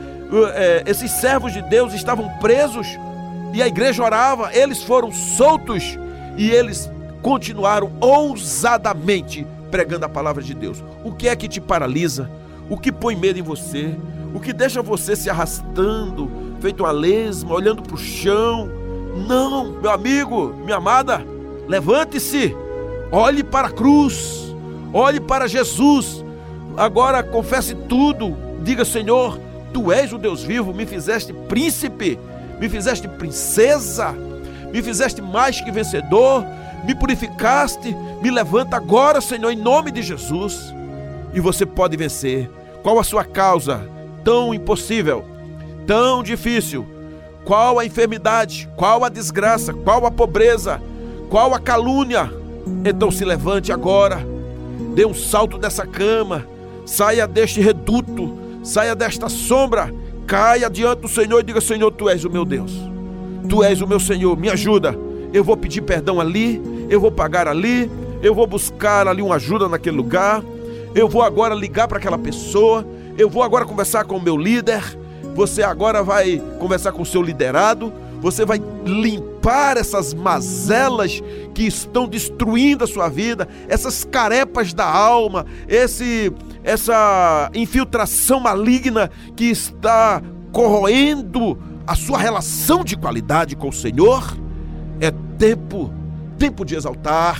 É, 0.54 0.82
esses 0.86 1.10
servos 1.10 1.52
de 1.52 1.62
Deus 1.62 1.92
estavam 1.92 2.28
presos 2.38 2.86
e 3.54 3.62
a 3.62 3.68
igreja 3.68 4.02
orava, 4.02 4.52
eles 4.52 4.82
foram 4.82 5.12
soltos 5.12 5.96
e 6.36 6.50
eles 6.50 6.90
continuaram 7.22 7.92
ousadamente 8.00 9.46
pregando 9.70 10.04
a 10.04 10.08
palavra 10.08 10.42
de 10.42 10.52
Deus. 10.54 10.82
O 11.04 11.12
que 11.12 11.28
é 11.28 11.36
que 11.36 11.46
te 11.46 11.60
paralisa? 11.60 12.28
O 12.68 12.76
que 12.76 12.90
põe 12.90 13.14
medo 13.14 13.38
em 13.38 13.42
você? 13.42 13.94
O 14.34 14.40
que 14.40 14.52
deixa 14.52 14.82
você 14.82 15.14
se 15.14 15.30
arrastando, 15.30 16.28
feito 16.60 16.82
uma 16.82 16.90
lesma, 16.90 17.54
olhando 17.54 17.80
para 17.80 17.94
o 17.94 17.98
chão? 17.98 18.68
Não, 19.28 19.80
meu 19.80 19.92
amigo, 19.92 20.52
minha 20.64 20.78
amada, 20.78 21.24
levante-se, 21.68 22.54
olhe 23.10 23.42
para 23.42 23.68
a 23.68 23.72
cruz, 23.72 24.54
olhe 24.92 25.20
para 25.20 25.48
Jesus. 25.48 26.24
Agora 26.76 27.22
confesse 27.22 27.74
tudo, 27.74 28.36
diga: 28.62 28.84
Senhor, 28.84 29.38
tu 29.72 29.92
és 29.92 30.12
o 30.12 30.18
Deus 30.18 30.42
vivo, 30.42 30.74
me 30.74 30.86
fizeste 30.86 31.32
príncipe 31.32 32.18
me 32.58 32.68
fizeste 32.68 33.08
princesa, 33.08 34.12
me 34.72 34.82
fizeste 34.82 35.20
mais 35.20 35.60
que 35.60 35.70
vencedor, 35.70 36.44
me 36.84 36.94
purificaste, 36.94 37.94
me 38.22 38.30
levanta 38.30 38.76
agora, 38.76 39.20
Senhor, 39.20 39.50
em 39.50 39.56
nome 39.56 39.90
de 39.90 40.02
Jesus. 40.02 40.74
E 41.32 41.40
você 41.40 41.66
pode 41.66 41.96
vencer. 41.96 42.50
Qual 42.82 42.98
a 42.98 43.04
sua 43.04 43.24
causa 43.24 43.88
tão 44.22 44.54
impossível, 44.54 45.24
tão 45.86 46.22
difícil? 46.22 46.86
Qual 47.44 47.78
a 47.78 47.84
enfermidade? 47.84 48.68
Qual 48.76 49.04
a 49.04 49.08
desgraça? 49.08 49.72
Qual 49.72 50.06
a 50.06 50.10
pobreza? 50.10 50.80
Qual 51.34 51.52
a 51.52 51.58
calúnia? 51.58 52.30
Então 52.84 53.10
se 53.10 53.24
levante 53.24 53.72
agora, 53.72 54.24
dê 54.94 55.04
um 55.04 55.12
salto 55.12 55.58
dessa 55.58 55.84
cama, 55.84 56.46
saia 56.86 57.26
deste 57.26 57.60
reduto, 57.60 58.38
saia 58.62 58.94
desta 58.94 59.28
sombra 59.28 59.92
Caia 60.28 60.70
diante 60.70 61.00
do 61.00 61.08
Senhor 61.08 61.40
e 61.40 61.42
diga: 61.42 61.60
Senhor, 61.60 61.90
tu 61.90 62.08
és 62.08 62.24
o 62.24 62.30
meu 62.30 62.44
Deus. 62.44 62.70
Tu 63.48 63.64
és 63.64 63.80
o 63.80 63.86
meu 63.88 63.98
Senhor, 63.98 64.36
me 64.36 64.48
ajuda. 64.48 64.96
Eu 65.32 65.42
vou 65.42 65.56
pedir 65.56 65.82
perdão 65.82 66.20
ali, 66.20 66.62
eu 66.88 67.00
vou 67.00 67.10
pagar 67.10 67.48
ali, 67.48 67.90
eu 68.22 68.32
vou 68.32 68.46
buscar 68.46 69.08
ali 69.08 69.20
uma 69.20 69.34
ajuda 69.34 69.68
naquele 69.68 69.96
lugar. 69.96 70.40
Eu 70.94 71.08
vou 71.08 71.20
agora 71.20 71.52
ligar 71.52 71.88
para 71.88 71.98
aquela 71.98 72.16
pessoa, 72.16 72.86
eu 73.18 73.28
vou 73.28 73.42
agora 73.42 73.64
conversar 73.64 74.04
com 74.04 74.18
o 74.18 74.22
meu 74.22 74.36
líder. 74.36 74.84
Você 75.34 75.64
agora 75.64 76.00
vai 76.00 76.40
conversar 76.60 76.92
com 76.92 77.02
o 77.02 77.06
seu 77.06 77.20
liderado, 77.20 77.92
você 78.24 78.46
vai 78.46 78.58
limpar 78.86 79.76
essas 79.76 80.14
mazelas 80.14 81.22
que 81.52 81.66
estão 81.66 82.08
destruindo 82.08 82.82
a 82.82 82.86
sua 82.86 83.06
vida, 83.06 83.46
essas 83.68 84.02
carepas 84.02 84.72
da 84.72 84.86
alma, 84.86 85.44
esse 85.68 86.32
essa 86.64 87.50
infiltração 87.52 88.40
maligna 88.40 89.10
que 89.36 89.44
está 89.44 90.22
corroendo 90.52 91.58
a 91.86 91.94
sua 91.94 92.16
relação 92.16 92.82
de 92.82 92.96
qualidade 92.96 93.54
com 93.54 93.68
o 93.68 93.72
Senhor, 93.74 94.34
é 95.02 95.10
tempo, 95.38 95.92
tempo 96.38 96.64
de 96.64 96.76
exaltar, 96.76 97.38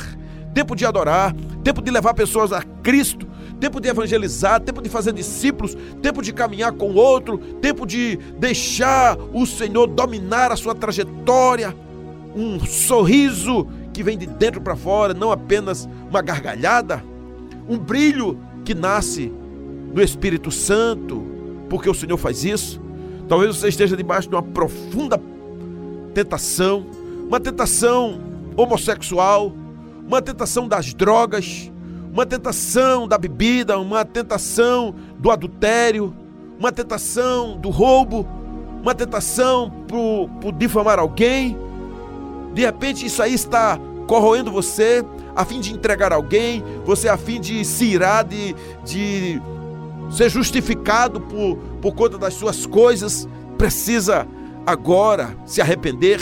tempo 0.52 0.76
de 0.76 0.84
adorar, 0.84 1.34
tempo 1.62 1.80
de 1.80 1.90
levar 1.90 2.12
pessoas 2.12 2.52
a 2.52 2.60
Cristo, 2.60 3.26
tempo 3.64 3.80
de 3.80 3.88
evangelizar, 3.88 4.60
tempo 4.60 4.82
de 4.82 4.90
fazer 4.90 5.14
discípulos, 5.14 5.74
tempo 6.02 6.20
de 6.20 6.34
caminhar 6.34 6.72
com 6.72 6.90
o 6.90 6.96
outro, 6.96 7.38
tempo 7.62 7.86
de 7.86 8.16
deixar 8.38 9.16
o 9.32 9.46
Senhor 9.46 9.86
dominar 9.86 10.52
a 10.52 10.56
sua 10.56 10.74
trajetória, 10.74 11.74
um 12.36 12.60
sorriso 12.60 13.66
que 13.90 14.02
vem 14.02 14.18
de 14.18 14.26
dentro 14.26 14.60
para 14.60 14.76
fora, 14.76 15.14
não 15.14 15.32
apenas 15.32 15.88
uma 16.10 16.20
gargalhada, 16.20 17.02
um 17.66 17.78
brilho 17.78 18.38
que 18.66 18.74
nasce 18.74 19.32
do 19.94 20.02
Espírito 20.02 20.50
Santo, 20.50 21.24
porque 21.70 21.88
o 21.88 21.94
Senhor 21.94 22.18
faz 22.18 22.44
isso. 22.44 22.78
Talvez 23.26 23.56
você 23.56 23.68
esteja 23.68 23.96
debaixo 23.96 24.28
de 24.28 24.34
uma 24.34 24.42
profunda 24.42 25.18
tentação, 26.12 26.84
uma 27.26 27.40
tentação 27.40 28.20
homossexual, 28.58 29.54
uma 30.06 30.20
tentação 30.20 30.68
das 30.68 30.92
drogas, 30.92 31.72
uma 32.14 32.24
tentação 32.24 33.08
da 33.08 33.18
bebida, 33.18 33.76
uma 33.76 34.04
tentação 34.04 34.94
do 35.18 35.32
adultério, 35.32 36.14
uma 36.56 36.70
tentação 36.70 37.58
do 37.58 37.70
roubo, 37.70 38.24
uma 38.80 38.94
tentação 38.94 39.68
por, 39.88 40.52
difamar 40.52 41.00
alguém. 41.00 41.58
De 42.54 42.62
repente 42.62 43.04
isso 43.04 43.20
aí 43.20 43.34
está 43.34 43.80
corroendo 44.06 44.52
você, 44.52 45.04
a 45.34 45.44
fim 45.44 45.58
de 45.58 45.72
entregar 45.72 46.12
alguém, 46.12 46.62
você 46.84 47.08
a 47.08 47.16
fim 47.16 47.40
de 47.40 47.64
se 47.64 47.86
irar, 47.86 48.24
de, 48.24 48.54
de 48.84 49.42
ser 50.08 50.28
justificado 50.28 51.20
por, 51.20 51.56
por 51.82 51.96
conta 51.96 52.16
das 52.16 52.34
suas 52.34 52.64
coisas, 52.64 53.28
precisa 53.58 54.24
agora 54.64 55.36
se 55.44 55.60
arrepender, 55.60 56.20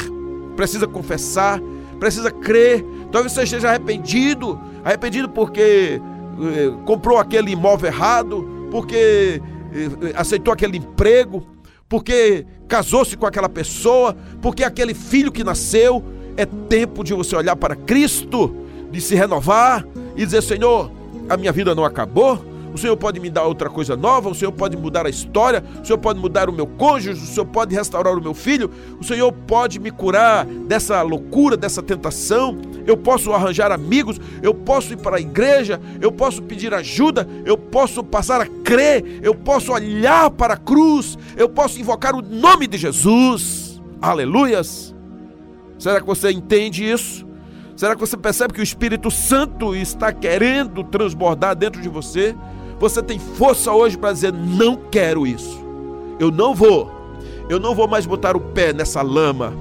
precisa 0.56 0.86
confessar, 0.86 1.60
precisa 2.00 2.30
crer. 2.30 2.82
Talvez 3.10 3.34
você 3.34 3.42
esteja 3.42 3.68
arrependido, 3.68 4.58
arrependido 4.84 5.28
porque 5.28 6.00
eh, 6.00 6.72
comprou 6.84 7.18
aquele 7.18 7.52
imóvel 7.52 7.88
errado, 7.88 8.68
porque 8.70 9.40
eh, 9.72 10.12
aceitou 10.14 10.52
aquele 10.52 10.78
emprego, 10.78 11.46
porque 11.88 12.46
casou-se 12.66 13.16
com 13.16 13.26
aquela 13.26 13.48
pessoa, 13.48 14.16
porque 14.40 14.64
aquele 14.64 14.94
filho 14.94 15.30
que 15.30 15.44
nasceu. 15.44 16.02
É 16.34 16.46
tempo 16.46 17.04
de 17.04 17.12
você 17.12 17.36
olhar 17.36 17.54
para 17.54 17.76
Cristo, 17.76 18.56
de 18.90 19.02
se 19.02 19.14
renovar 19.14 19.86
e 20.16 20.24
dizer: 20.24 20.42
Senhor, 20.42 20.90
a 21.28 21.36
minha 21.36 21.52
vida 21.52 21.74
não 21.74 21.84
acabou, 21.84 22.42
o 22.72 22.78
Senhor 22.78 22.96
pode 22.96 23.20
me 23.20 23.28
dar 23.28 23.44
outra 23.44 23.68
coisa 23.68 23.96
nova, 23.96 24.28
o 24.28 24.34
Senhor 24.34 24.52
pode 24.52 24.76
mudar 24.76 25.06
a 25.06 25.10
história, 25.10 25.62
o 25.82 25.86
Senhor 25.86 25.98
pode 25.98 26.18
mudar 26.18 26.48
o 26.48 26.52
meu 26.52 26.66
cônjuge, 26.66 27.22
o 27.22 27.26
Senhor 27.26 27.46
pode 27.46 27.74
restaurar 27.74 28.16
o 28.16 28.22
meu 28.22 28.34
filho, 28.34 28.70
o 29.00 29.04
Senhor 29.04 29.32
pode 29.32 29.78
me 29.78 29.90
curar 29.90 30.44
dessa 30.44 31.02
loucura, 31.02 31.56
dessa 31.56 31.82
tentação. 31.82 32.58
Eu 32.86 32.96
posso 32.96 33.32
arranjar 33.32 33.70
amigos, 33.70 34.20
eu 34.42 34.54
posso 34.54 34.92
ir 34.92 34.96
para 34.96 35.16
a 35.16 35.20
igreja, 35.20 35.80
eu 36.00 36.10
posso 36.10 36.42
pedir 36.42 36.72
ajuda, 36.74 37.28
eu 37.44 37.56
posso 37.56 38.02
passar 38.02 38.40
a 38.40 38.46
crer, 38.46 39.20
eu 39.22 39.34
posso 39.34 39.72
olhar 39.72 40.30
para 40.30 40.54
a 40.54 40.56
cruz, 40.56 41.18
eu 41.36 41.48
posso 41.48 41.80
invocar 41.80 42.14
o 42.14 42.22
nome 42.22 42.66
de 42.66 42.78
Jesus. 42.78 43.80
Aleluias! 44.00 44.94
Será 45.78 46.00
que 46.00 46.06
você 46.06 46.30
entende 46.30 46.88
isso? 46.88 47.26
Será 47.76 47.94
que 47.94 48.00
você 48.00 48.16
percebe 48.16 48.54
que 48.54 48.60
o 48.60 48.62
Espírito 48.62 49.10
Santo 49.10 49.74
está 49.74 50.12
querendo 50.12 50.84
transbordar 50.84 51.56
dentro 51.56 51.80
de 51.80 51.88
você? 51.88 52.36
Você 52.82 53.00
tem 53.00 53.16
força 53.16 53.72
hoje 53.72 53.96
para 53.96 54.12
dizer: 54.12 54.32
não 54.32 54.74
quero 54.74 55.24
isso. 55.24 55.64
Eu 56.18 56.32
não 56.32 56.52
vou. 56.52 56.90
Eu 57.48 57.60
não 57.60 57.76
vou 57.76 57.86
mais 57.86 58.06
botar 58.06 58.36
o 58.36 58.40
pé 58.40 58.72
nessa 58.72 59.00
lama. 59.02 59.54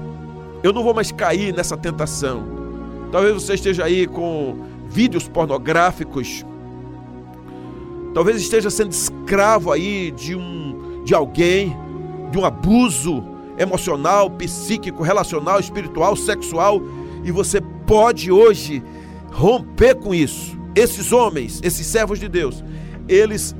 Eu 0.60 0.72
não 0.72 0.82
vou 0.82 0.92
mais 0.92 1.12
cair 1.12 1.54
nessa 1.54 1.76
tentação. 1.76 2.42
Talvez 3.12 3.32
você 3.32 3.54
esteja 3.54 3.84
aí 3.84 4.08
com 4.08 4.66
vídeos 4.88 5.28
pornográficos. 5.28 6.44
Talvez 8.12 8.38
esteja 8.38 8.70
sendo 8.70 8.90
escravo 8.90 9.70
aí 9.70 10.10
de 10.10 10.34
um 10.34 11.04
de 11.04 11.14
alguém, 11.14 11.76
de 12.32 12.38
um 12.38 12.44
abuso 12.44 13.22
emocional, 13.56 14.30
psíquico, 14.30 15.04
relacional, 15.04 15.60
espiritual, 15.60 16.16
sexual, 16.16 16.82
e 17.22 17.30
você 17.30 17.60
pode 17.86 18.32
hoje 18.32 18.82
romper 19.30 19.94
com 19.94 20.12
isso. 20.12 20.58
Esses 20.74 21.12
homens, 21.12 21.60
esses 21.62 21.86
servos 21.86 22.18
de 22.18 22.28
Deus, 22.28 22.64
eles 23.12 23.54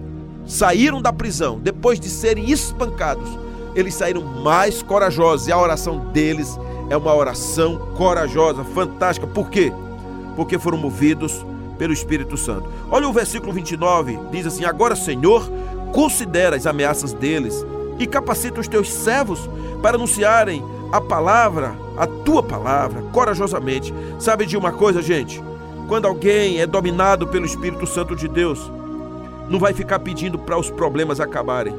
saíram 0.47 1.01
da 1.01 1.13
prisão, 1.13 1.59
depois 1.59 2.01
de 2.01 2.09
serem 2.09 2.51
espancados, 2.51 3.29
eles 3.75 3.95
saíram 3.95 4.23
mais 4.23 4.83
corajosos. 4.83 5.49
E 5.49 5.53
a 5.53 5.59
oração 5.59 6.11
deles 6.13 6.59
é 6.91 6.97
uma 6.97 7.15
oração 7.15 7.79
corajosa, 7.97 8.65
fantástica. 8.65 9.27
Por 9.27 9.49
quê? 9.51 9.73
Porque 10.37 10.59
foram 10.59 10.79
movidos 10.79 11.45
pelo 11.79 11.93
Espírito 11.93 12.37
Santo. 12.37 12.69
Olha 12.91 13.09
o 13.09 13.13
versículo 13.13 13.53
29, 13.53 14.19
diz 14.31 14.47
assim: 14.47 14.65
Agora, 14.65 14.95
Senhor, 14.95 15.49
considera 15.93 16.57
as 16.57 16.67
ameaças 16.67 17.13
deles 17.13 17.65
e 17.99 18.07
capacita 18.07 18.61
os 18.61 18.69
teus 18.69 18.93
servos 18.93 19.49
para 19.81 19.97
anunciarem 19.97 20.63
a 20.91 21.01
palavra, 21.01 21.75
a 21.97 22.07
tua 22.07 22.43
palavra, 22.43 23.03
corajosamente. 23.13 23.95
Sabe 24.19 24.45
de 24.45 24.57
uma 24.57 24.73
coisa, 24.73 25.01
gente? 25.01 25.43
Quando 25.89 26.07
alguém 26.07 26.61
é 26.61 26.67
dominado 26.67 27.27
pelo 27.27 27.47
Espírito 27.47 27.87
Santo 27.87 28.15
de 28.15 28.29
Deus, 28.29 28.71
não 29.49 29.59
vai 29.59 29.73
ficar 29.73 29.99
pedindo 29.99 30.39
para 30.39 30.59
os 30.59 30.71
problemas 30.71 31.21
acabarem, 31.21 31.75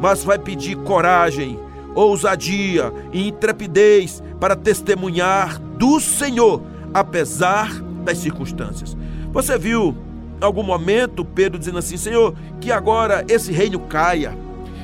mas 0.00 0.24
vai 0.24 0.38
pedir 0.38 0.76
coragem, 0.76 1.58
ousadia 1.94 2.92
e 3.12 3.28
intrepidez 3.28 4.22
para 4.40 4.56
testemunhar 4.56 5.58
do 5.58 6.00
Senhor, 6.00 6.62
apesar 6.92 7.72
das 8.04 8.18
circunstâncias. 8.18 8.96
Você 9.32 9.56
viu 9.58 9.96
em 10.40 10.44
algum 10.44 10.62
momento 10.62 11.24
Pedro 11.24 11.58
dizendo 11.58 11.78
assim: 11.78 11.96
Senhor, 11.96 12.34
que 12.60 12.72
agora 12.72 13.24
esse 13.28 13.52
reino 13.52 13.78
caia, 13.78 14.36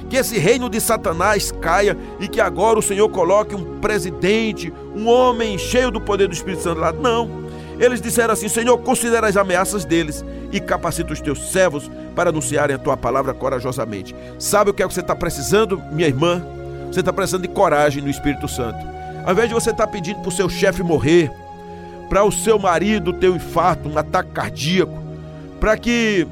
que 0.08 0.16
esse 0.16 0.38
reino 0.38 0.70
de 0.70 0.80
Satanás 0.80 1.52
caia 1.52 1.96
e 2.20 2.28
que 2.28 2.40
agora 2.40 2.78
o 2.78 2.82
Senhor 2.82 3.08
coloque 3.08 3.54
um 3.54 3.78
presidente, 3.80 4.72
um 4.94 5.08
homem 5.08 5.58
cheio 5.58 5.90
do 5.90 6.00
poder 6.00 6.28
do 6.28 6.34
Espírito 6.34 6.62
Santo 6.62 6.80
lá. 6.80 6.92
Não. 6.92 7.47
Eles 7.78 8.00
disseram 8.00 8.34
assim: 8.34 8.48
Senhor, 8.48 8.76
considera 8.78 9.28
as 9.28 9.36
ameaças 9.36 9.84
deles 9.84 10.24
e 10.52 10.60
capacita 10.60 11.12
os 11.12 11.20
teus 11.20 11.50
servos 11.50 11.90
para 12.14 12.30
anunciarem 12.30 12.74
a 12.74 12.78
tua 12.78 12.96
palavra 12.96 13.32
corajosamente. 13.32 14.14
Sabe 14.38 14.70
o 14.70 14.74
que 14.74 14.82
é 14.82 14.88
que 14.88 14.92
você 14.92 15.00
está 15.00 15.14
precisando, 15.14 15.80
minha 15.92 16.08
irmã? 16.08 16.42
Você 16.90 17.00
está 17.00 17.12
precisando 17.12 17.42
de 17.42 17.48
coragem 17.48 18.02
no 18.02 18.10
Espírito 18.10 18.48
Santo. 18.48 18.78
Ao 19.24 19.32
invés 19.32 19.48
de 19.48 19.54
você 19.54 19.70
estar 19.70 19.86
tá 19.86 19.92
pedindo 19.92 20.20
para 20.20 20.28
o 20.28 20.32
seu 20.32 20.48
chefe 20.48 20.82
morrer, 20.82 21.30
para 22.08 22.24
o 22.24 22.32
seu 22.32 22.58
marido 22.58 23.12
ter 23.12 23.28
um 23.28 23.36
infarto, 23.36 23.88
um 23.88 23.96
ataque 23.96 24.30
cardíaco, 24.30 24.98
para 25.60 25.76
que 25.76 26.26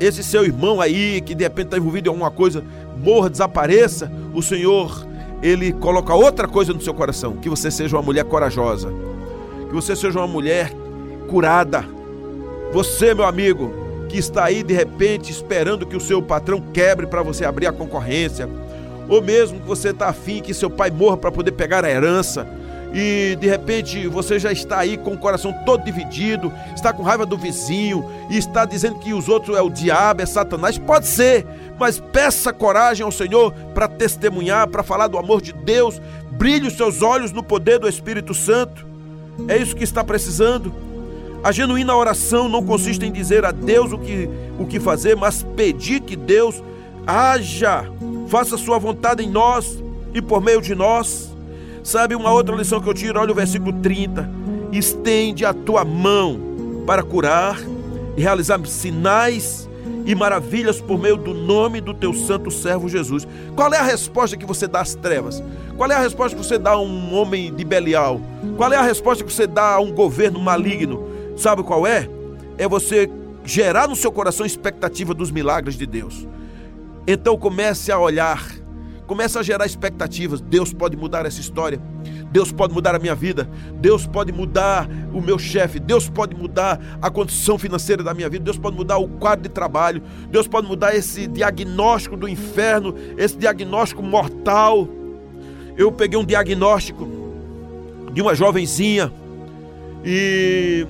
esse 0.00 0.24
seu 0.24 0.44
irmão 0.44 0.80
aí, 0.80 1.20
que 1.20 1.34
de 1.34 1.44
repente 1.44 1.66
está 1.66 1.76
envolvido 1.76 2.08
em 2.08 2.10
alguma 2.10 2.30
coisa, 2.30 2.64
morra, 2.98 3.30
desapareça, 3.30 4.10
o 4.34 4.42
Senhor, 4.42 5.06
ele 5.42 5.72
coloca 5.72 6.12
outra 6.14 6.48
coisa 6.48 6.72
no 6.72 6.80
seu 6.80 6.92
coração, 6.92 7.36
que 7.36 7.48
você 7.48 7.70
seja 7.70 7.96
uma 7.96 8.02
mulher 8.02 8.24
corajosa 8.24 8.92
que 9.70 9.74
você 9.74 9.94
seja 9.94 10.18
uma 10.18 10.26
mulher 10.26 10.72
curada. 11.28 11.84
Você, 12.72 13.14
meu 13.14 13.24
amigo, 13.24 13.72
que 14.08 14.18
está 14.18 14.44
aí 14.44 14.64
de 14.64 14.74
repente 14.74 15.30
esperando 15.30 15.86
que 15.86 15.96
o 15.96 16.00
seu 16.00 16.20
patrão 16.20 16.60
quebre 16.60 17.06
para 17.06 17.22
você 17.22 17.44
abrir 17.44 17.68
a 17.68 17.72
concorrência, 17.72 18.48
ou 19.08 19.22
mesmo 19.22 19.60
que 19.60 19.66
você 19.66 19.90
está 19.90 20.08
afim 20.08 20.42
que 20.42 20.52
seu 20.52 20.68
pai 20.68 20.90
morra 20.90 21.16
para 21.16 21.30
poder 21.30 21.52
pegar 21.52 21.84
a 21.84 21.90
herança, 21.90 22.46
e 22.92 23.36
de 23.40 23.46
repente 23.46 24.08
você 24.08 24.40
já 24.40 24.50
está 24.50 24.78
aí 24.78 24.96
com 24.96 25.12
o 25.12 25.18
coração 25.18 25.52
todo 25.64 25.84
dividido, 25.84 26.52
está 26.74 26.92
com 26.92 27.04
raiva 27.04 27.24
do 27.24 27.38
vizinho 27.38 28.04
e 28.28 28.36
está 28.36 28.64
dizendo 28.64 28.98
que 28.98 29.14
os 29.14 29.28
outros 29.28 29.56
é 29.56 29.62
o 29.62 29.70
diabo, 29.70 30.22
é 30.22 30.26
Satanás, 30.26 30.76
pode 30.76 31.06
ser, 31.06 31.46
mas 31.78 32.00
peça 32.00 32.52
coragem 32.52 33.04
ao 33.04 33.12
Senhor 33.12 33.52
para 33.72 33.86
testemunhar, 33.86 34.66
para 34.66 34.82
falar 34.82 35.06
do 35.06 35.16
amor 35.16 35.40
de 35.40 35.52
Deus, 35.52 36.02
brilhe 36.32 36.66
os 36.66 36.76
seus 36.76 37.00
olhos 37.00 37.30
no 37.30 37.44
poder 37.44 37.78
do 37.78 37.88
Espírito 37.88 38.34
Santo. 38.34 38.89
É 39.48 39.56
isso 39.56 39.74
que 39.74 39.84
está 39.84 40.04
precisando. 40.04 40.72
A 41.42 41.52
genuína 41.52 41.96
oração 41.96 42.48
não 42.48 42.64
consiste 42.64 43.04
em 43.04 43.12
dizer 43.12 43.44
a 43.44 43.50
Deus 43.50 43.92
o 43.92 43.98
que, 43.98 44.28
o 44.58 44.66
que 44.66 44.78
fazer, 44.78 45.16
mas 45.16 45.42
pedir 45.56 46.00
que 46.00 46.14
Deus 46.14 46.62
haja, 47.06 47.84
faça 48.28 48.58
sua 48.58 48.78
vontade 48.78 49.24
em 49.24 49.30
nós 49.30 49.82
e 50.12 50.20
por 50.20 50.42
meio 50.42 50.60
de 50.60 50.74
nós. 50.74 51.34
Sabe 51.82 52.14
uma 52.14 52.30
outra 52.30 52.54
lição 52.54 52.80
que 52.80 52.88
eu 52.88 52.94
tiro? 52.94 53.18
Olha 53.18 53.32
o 53.32 53.34
versículo 53.34 53.72
30. 53.72 54.28
Estende 54.70 55.44
a 55.44 55.54
tua 55.54 55.84
mão 55.84 56.38
para 56.86 57.02
curar 57.02 57.58
e 58.16 58.20
realizar 58.20 58.60
sinais 58.66 59.69
e 60.04 60.14
maravilhas 60.14 60.80
por 60.80 60.98
meio 60.98 61.16
do 61.16 61.34
nome 61.34 61.80
do 61.80 61.94
teu 61.94 62.12
santo 62.12 62.50
servo 62.50 62.88
Jesus. 62.88 63.26
Qual 63.54 63.72
é 63.72 63.78
a 63.78 63.82
resposta 63.82 64.36
que 64.36 64.46
você 64.46 64.66
dá 64.66 64.80
às 64.80 64.94
trevas? 64.94 65.42
Qual 65.76 65.90
é 65.90 65.94
a 65.94 66.00
resposta 66.00 66.36
que 66.36 66.44
você 66.44 66.58
dá 66.58 66.72
a 66.72 66.80
um 66.80 67.14
homem 67.14 67.54
de 67.54 67.64
Belial? 67.64 68.20
Qual 68.56 68.72
é 68.72 68.76
a 68.76 68.82
resposta 68.82 69.24
que 69.24 69.32
você 69.32 69.46
dá 69.46 69.74
a 69.74 69.80
um 69.80 69.92
governo 69.92 70.40
maligno? 70.40 71.08
Sabe 71.36 71.62
qual 71.62 71.86
é? 71.86 72.08
É 72.58 72.68
você 72.68 73.10
gerar 73.44 73.88
no 73.88 73.96
seu 73.96 74.12
coração 74.12 74.44
expectativa 74.44 75.14
dos 75.14 75.30
milagres 75.30 75.76
de 75.76 75.86
Deus. 75.86 76.26
Então 77.06 77.36
comece 77.36 77.90
a 77.90 77.98
olhar, 77.98 78.46
comece 79.06 79.38
a 79.38 79.42
gerar 79.42 79.66
expectativas. 79.66 80.40
Deus 80.40 80.72
pode 80.72 80.96
mudar 80.96 81.26
essa 81.26 81.40
história. 81.40 81.80
Deus 82.30 82.52
pode 82.52 82.72
mudar 82.72 82.94
a 82.94 82.98
minha 82.98 83.14
vida, 83.14 83.48
Deus 83.80 84.06
pode 84.06 84.32
mudar 84.32 84.88
o 85.12 85.20
meu 85.20 85.38
chefe, 85.38 85.80
Deus 85.80 86.08
pode 86.08 86.34
mudar 86.36 86.80
a 87.02 87.10
condição 87.10 87.58
financeira 87.58 88.04
da 88.04 88.14
minha 88.14 88.28
vida, 88.28 88.44
Deus 88.44 88.56
pode 88.56 88.76
mudar 88.76 88.98
o 88.98 89.08
quadro 89.08 89.42
de 89.42 89.48
trabalho, 89.48 90.00
Deus 90.28 90.46
pode 90.46 90.68
mudar 90.68 90.94
esse 90.94 91.26
diagnóstico 91.26 92.16
do 92.16 92.28
inferno, 92.28 92.94
esse 93.18 93.36
diagnóstico 93.36 94.02
mortal. 94.02 94.88
Eu 95.76 95.90
peguei 95.90 96.18
um 96.18 96.24
diagnóstico 96.24 97.08
de 98.12 98.22
uma 98.22 98.34
jovenzinha 98.34 99.12
e 100.04 100.86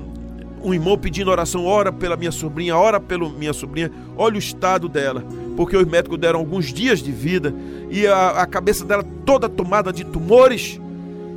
um 0.62 0.74
irmão 0.74 0.98
pedindo 0.98 1.30
oração, 1.30 1.64
ora 1.64 1.90
pela 1.90 2.16
minha 2.16 2.30
sobrinha, 2.30 2.76
ora 2.76 3.00
pela 3.00 3.30
minha 3.30 3.54
sobrinha, 3.54 3.90
olha 4.14 4.36
o 4.36 4.38
estado 4.38 4.90
dela, 4.90 5.24
porque 5.56 5.74
os 5.74 5.86
médicos 5.86 6.18
deram 6.18 6.40
alguns 6.40 6.70
dias 6.70 7.00
de 7.00 7.10
vida 7.10 7.54
e 7.90 8.06
a, 8.06 8.42
a 8.42 8.46
cabeça 8.46 8.84
dela 8.84 9.02
toda 9.24 9.48
tomada 9.48 9.90
de 9.90 10.04
tumores 10.04 10.78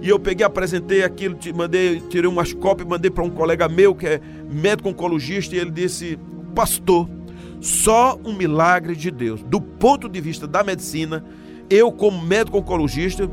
e 0.04 0.10
eu 0.10 0.20
peguei, 0.20 0.46
apresentei 0.46 1.02
aquilo, 1.02 1.38
mandei, 1.56 2.02
tirei 2.10 2.30
umas 2.30 2.52
cópias, 2.52 2.86
mandei 2.86 3.10
para 3.10 3.24
um 3.24 3.30
colega 3.30 3.70
meu 3.70 3.96
que 3.96 4.06
é 4.06 4.22
médico 4.52 4.89
oncologista 4.89 5.56
e 5.56 5.60
ele 5.60 5.72
disse: 5.72 6.20
"Pastor, 6.54 7.10
só 7.62 8.20
um 8.26 8.34
milagre 8.34 8.98
de 8.98 9.10
Deus. 9.10 9.42
Do 9.44 9.62
ponto 9.62 10.10
de 10.10 10.20
vista 10.20 10.46
da 10.46 10.62
medicina, 10.62 11.24
eu 11.70 11.89
como 11.89 12.22
médico 12.22 12.58
oncologista 12.58 13.32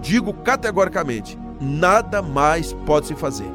digo 0.00 0.32
categoricamente, 0.32 1.36
nada 1.60 2.22
mais 2.22 2.72
pode 2.86 3.08
se 3.08 3.16
fazer." 3.16 3.50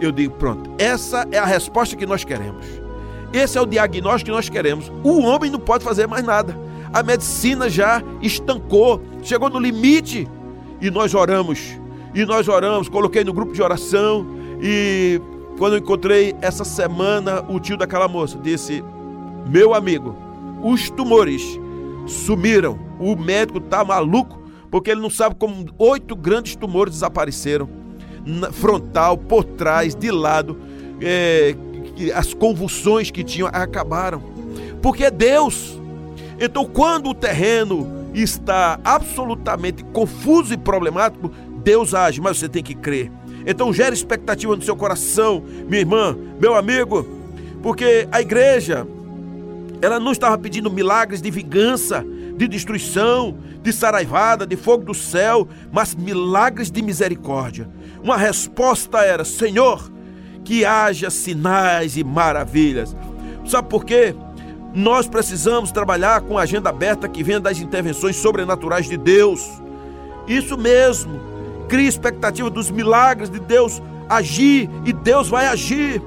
Eu 0.00 0.12
digo, 0.12 0.34
pronto, 0.36 0.70
essa 0.78 1.26
é 1.32 1.38
a 1.38 1.44
resposta 1.44 1.96
que 1.96 2.06
nós 2.06 2.22
queremos. 2.22 2.64
Esse 3.32 3.58
é 3.58 3.60
o 3.60 3.66
diagnóstico 3.66 4.26
que 4.26 4.36
nós 4.36 4.48
queremos. 4.48 4.90
O 5.02 5.22
homem 5.22 5.50
não 5.50 5.58
pode 5.58 5.82
fazer 5.82 6.06
mais 6.06 6.24
nada. 6.24 6.56
A 6.92 7.02
medicina 7.02 7.68
já 7.68 8.00
estancou, 8.22 9.02
chegou 9.24 9.50
no 9.50 9.58
limite 9.58 10.28
e 10.80 10.88
nós 10.88 11.14
oramos. 11.14 11.79
E 12.14 12.24
nós 12.24 12.48
oramos, 12.48 12.88
coloquei 12.88 13.24
no 13.24 13.32
grupo 13.32 13.52
de 13.52 13.62
oração 13.62 14.26
e 14.62 15.20
quando 15.58 15.74
eu 15.74 15.78
encontrei 15.78 16.34
essa 16.40 16.64
semana 16.64 17.44
o 17.48 17.60
tio 17.60 17.76
daquela 17.76 18.08
moça, 18.08 18.38
disse: 18.38 18.82
"Meu 19.48 19.74
amigo, 19.74 20.14
os 20.62 20.90
tumores 20.90 21.42
sumiram. 22.06 22.78
O 22.98 23.16
médico 23.16 23.60
tá 23.60 23.84
maluco 23.84 24.40
porque 24.70 24.90
ele 24.90 25.00
não 25.00 25.10
sabe 25.10 25.34
como 25.34 25.66
oito 25.78 26.14
grandes 26.14 26.54
tumores 26.54 26.94
desapareceram. 26.94 27.68
Frontal, 28.52 29.16
por 29.16 29.44
trás, 29.44 29.94
de 29.94 30.10
lado. 30.10 30.56
É, 31.00 31.56
as 32.14 32.32
convulsões 32.32 33.10
que 33.10 33.24
tinham 33.24 33.48
acabaram. 33.48 34.22
Porque 34.80 35.04
é 35.04 35.10
Deus. 35.10 35.78
Então, 36.38 36.64
quando 36.64 37.10
o 37.10 37.14
terreno 37.14 38.00
está 38.14 38.78
absolutamente 38.84 39.84
confuso 39.84 40.54
e 40.54 40.56
problemático, 40.56 41.30
Deus 41.62 41.94
age, 41.94 42.20
mas 42.20 42.38
você 42.38 42.48
tem 42.48 42.62
que 42.62 42.74
crer. 42.74 43.10
Então, 43.46 43.72
gere 43.72 43.94
expectativa 43.94 44.54
no 44.54 44.62
seu 44.62 44.76
coração, 44.76 45.42
minha 45.68 45.80
irmã, 45.80 46.16
meu 46.40 46.54
amigo, 46.54 47.06
porque 47.62 48.08
a 48.10 48.20
igreja, 48.20 48.86
ela 49.80 49.98
não 49.98 50.12
estava 50.12 50.36
pedindo 50.36 50.70
milagres 50.70 51.22
de 51.22 51.30
vingança, 51.30 52.04
de 52.36 52.48
destruição, 52.48 53.36
de 53.62 53.72
saraivada, 53.72 54.46
de 54.46 54.56
fogo 54.56 54.84
do 54.84 54.94
céu, 54.94 55.46
mas 55.70 55.94
milagres 55.94 56.70
de 56.70 56.82
misericórdia. 56.82 57.68
Uma 58.02 58.16
resposta 58.16 59.00
era: 59.00 59.24
Senhor, 59.24 59.90
que 60.44 60.64
haja 60.64 61.10
sinais 61.10 61.96
e 61.96 62.04
maravilhas. 62.04 62.96
Sabe 63.46 63.68
por 63.68 63.84
quê? 63.84 64.14
Nós 64.74 65.08
precisamos 65.08 65.72
trabalhar 65.72 66.20
com 66.22 66.38
a 66.38 66.42
agenda 66.42 66.70
aberta 66.70 67.08
que 67.08 67.22
vem 67.22 67.40
das 67.40 67.58
intervenções 67.58 68.16
sobrenaturais 68.16 68.88
de 68.88 68.96
Deus. 68.96 69.46
Isso 70.26 70.56
mesmo. 70.56 71.29
Cria 71.70 71.88
expectativa 71.88 72.50
dos 72.50 72.68
milagres 72.68 73.30
de 73.30 73.38
Deus 73.38 73.80
agir 74.08 74.68
e 74.84 74.92
Deus 74.92 75.28
vai 75.28 75.46
agir. 75.46 76.02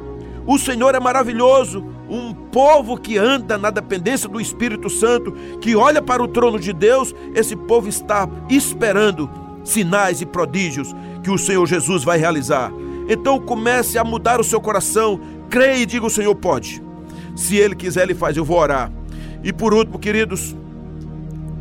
O 0.46 0.58
Senhor 0.60 0.94
é 0.94 1.00
maravilhoso. 1.00 1.86
Um 2.10 2.34
povo 2.34 2.98
que 2.98 3.18
anda 3.18 3.58
na 3.58 3.70
dependência 3.70 4.28
do 4.28 4.42
Espírito 4.42 4.90
Santo, 4.90 5.32
que 5.62 5.74
olha 5.74 6.02
para 6.02 6.22
o 6.22 6.28
trono 6.28 6.60
de 6.60 6.74
Deus, 6.74 7.16
esse 7.34 7.56
povo 7.56 7.88
está 7.88 8.28
esperando 8.50 9.30
sinais 9.64 10.20
e 10.20 10.26
prodígios 10.26 10.94
que 11.24 11.32
o 11.32 11.38
Senhor 11.38 11.66
Jesus 11.66 12.04
vai 12.04 12.18
realizar. 12.18 12.70
Então 13.08 13.40
comece 13.40 13.98
a 13.98 14.04
mudar 14.04 14.42
o 14.42 14.44
seu 14.44 14.60
coração, 14.60 15.18
creia 15.50 15.78
e 15.78 15.86
diga: 15.86 16.06
o 16.06 16.10
Senhor 16.10 16.36
pode. 16.36 16.84
Se 17.38 17.56
Ele 17.56 17.74
quiser, 17.74 18.04
Ele 18.04 18.14
faz. 18.14 18.36
Eu 18.36 18.44
vou 18.44 18.60
orar. 18.60 18.92
E 19.42 19.54
por 19.54 19.74
último, 19.74 19.98
queridos, 19.98 20.54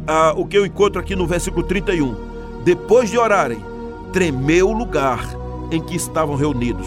ah, 0.08 0.34
o 0.36 0.44
que 0.44 0.58
eu 0.58 0.66
encontro 0.66 1.00
aqui 1.00 1.14
no 1.14 1.24
versículo 1.24 1.64
31. 1.64 2.16
Depois 2.64 3.08
de 3.08 3.16
orarem, 3.16 3.71
tremeu 4.12 4.68
o 4.68 4.72
lugar 4.72 5.24
em 5.70 5.80
que 5.80 5.96
estavam 5.96 6.36
reunidos. 6.36 6.86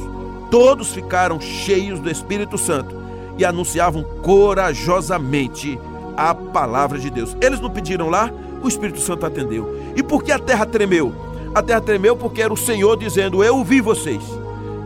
Todos 0.52 0.94
ficaram 0.94 1.40
cheios 1.40 2.00
do 2.00 2.10
Espírito 2.10 2.58
Santo 2.58 2.96
e 3.38 3.44
anunciavam 3.44 4.04
corajosamente 4.22 5.80
a 6.16 6.34
palavra 6.34 6.98
de 6.98 7.10
Deus. 7.10 7.36
Eles 7.42 7.60
não 7.60 7.70
pediram 7.70 8.10
lá, 8.10 8.32
o 8.64 8.68
Espírito 8.68 9.00
Santo 9.00 9.26
atendeu. 9.26 9.76
E 9.96 10.04
por 10.04 10.24
que 10.24 10.32
a 10.32 10.40
terra 10.40 10.66
tremeu? 10.66 11.14
A 11.54 11.62
terra 11.62 11.82
tremeu 11.82 12.16
porque 12.16 12.42
era 12.42 12.54
o 12.54 12.58
Senhor 12.58 12.98
dizendo: 12.98 13.44
Eu 13.44 13.58
ouvi 13.58 13.82
vocês, 13.82 14.24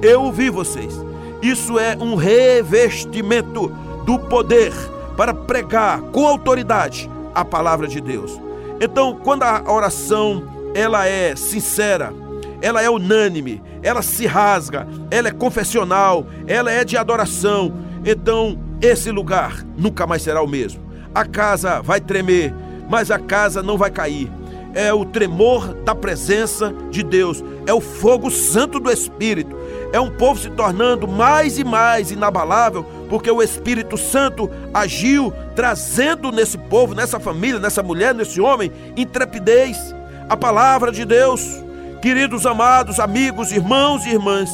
eu 0.02 0.23
ouvi 0.23 0.49
vocês. 0.49 0.99
Isso 1.41 1.80
é 1.80 1.97
um 1.99 2.15
revestimento 2.15 3.71
do 4.06 4.19
poder 4.19 4.73
para 5.15 5.34
pregar 5.34 6.02
com 6.02 6.28
autoridade 6.28 7.10
a 7.34 7.45
palavra 7.45 7.88
de 7.88 8.02
Deus. 8.02 8.39
Então, 8.82 9.19
quando 9.23 9.43
a 9.43 9.63
oração 9.67 10.43
ela 10.73 11.08
é 11.08 11.36
sincera, 11.36 12.13
ela 12.62 12.82
é 12.82 12.89
unânime, 12.89 13.62
ela 13.82 14.02
se 14.02 14.26
rasga, 14.26 14.88
ela 15.10 15.28
é 15.28 15.32
confessional, 15.32 16.26
ela 16.48 16.72
é 16.72 16.84
de 16.84 16.98
adoração, 16.98 17.74
então 18.06 18.60
esse 18.82 19.12
lugar 19.12 19.65
nunca 19.78 20.08
mais 20.08 20.22
será 20.22 20.41
o 20.41 20.48
mesmo. 20.48 20.82
A 21.13 21.26
casa 21.26 21.82
vai 21.82 22.00
tremer, 22.00 22.54
mas 22.89 23.12
a 23.12 23.19
casa 23.19 23.62
não 23.62 23.78
vai 23.78 23.91
cair. 23.91 24.32
É 24.74 24.93
o 24.93 25.04
tremor 25.04 25.74
da 25.84 25.95
presença 25.95 26.74
de 26.91 27.02
Deus, 27.02 27.43
é 27.65 27.74
o 27.74 27.82
fogo 27.82 28.30
santo 28.30 28.80
do 28.80 28.91
Espírito, 28.91 29.56
é 29.91 30.00
um 30.00 30.12
povo 30.12 30.39
se 30.39 30.50
tornando 30.52 31.08
mais 31.08 31.58
e 31.58 31.63
mais 31.63 32.12
inabalável, 32.12 32.86
porque 33.10 33.32
o 33.32 33.41
Espírito 33.41 33.98
Santo 33.98 34.50
agiu 34.72 35.34
trazendo 35.56 36.32
nesse 36.32 36.58
povo, 36.58 36.93
nessa 36.93 37.19
família, 37.19 37.60
nessa 37.60 37.82
mulher, 37.82 38.13
nesse 38.13 38.39
homem, 38.39 38.72
intrepidez. 38.95 39.95
A 40.30 40.38
palavra 40.38 40.91
de 40.91 41.04
Deus, 41.04 41.63
queridos 42.02 42.46
amados, 42.46 43.00
amigos, 43.00 43.52
irmãos 43.52 44.06
e 44.06 44.10
irmãs, 44.10 44.50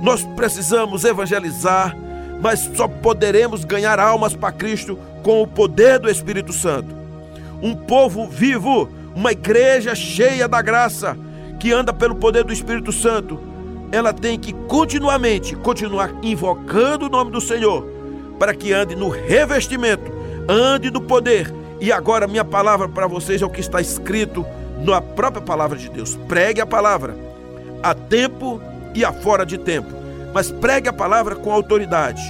nós 0.00 0.22
precisamos 0.36 1.04
evangelizar, 1.04 1.96
mas 2.40 2.70
só 2.74 2.86
poderemos 2.86 3.64
ganhar 3.64 3.98
almas 3.98 4.34
para 4.34 4.52
Cristo 4.52 4.98
com 5.22 5.42
o 5.42 5.46
poder 5.46 5.98
do 5.98 6.10
Espírito 6.10 6.52
Santo. 6.52 6.94
Um 7.62 7.74
povo 7.74 8.26
vivo, 8.26 8.88
uma 9.14 9.32
igreja 9.32 9.94
cheia 9.94 10.46
da 10.46 10.60
graça, 10.60 11.16
que 11.58 11.72
anda 11.72 11.92
pelo 11.92 12.14
poder 12.14 12.44
do 12.44 12.52
Espírito 12.52 12.92
Santo 12.92 13.54
ela 13.94 14.12
tem 14.12 14.36
que 14.36 14.52
continuamente 14.52 15.54
continuar 15.54 16.12
invocando 16.20 17.06
o 17.06 17.08
nome 17.08 17.30
do 17.30 17.40
Senhor 17.40 17.88
para 18.40 18.52
que 18.52 18.72
ande 18.72 18.96
no 18.96 19.08
revestimento, 19.08 20.12
ande 20.48 20.90
no 20.90 21.00
poder. 21.00 21.54
E 21.80 21.92
agora 21.92 22.26
minha 22.26 22.44
palavra 22.44 22.88
para 22.88 23.06
vocês 23.06 23.40
é 23.40 23.46
o 23.46 23.50
que 23.50 23.60
está 23.60 23.80
escrito 23.80 24.44
na 24.82 25.00
própria 25.00 25.42
palavra 25.42 25.78
de 25.78 25.88
Deus. 25.88 26.16
Pregue 26.28 26.60
a 26.60 26.66
palavra 26.66 27.14
a 27.82 27.94
tempo 27.94 28.60
e 28.94 29.04
a 29.04 29.12
fora 29.12 29.44
de 29.44 29.58
tempo, 29.58 29.90
mas 30.32 30.50
pregue 30.50 30.88
a 30.88 30.92
palavra 30.92 31.36
com 31.36 31.52
autoridade. 31.52 32.22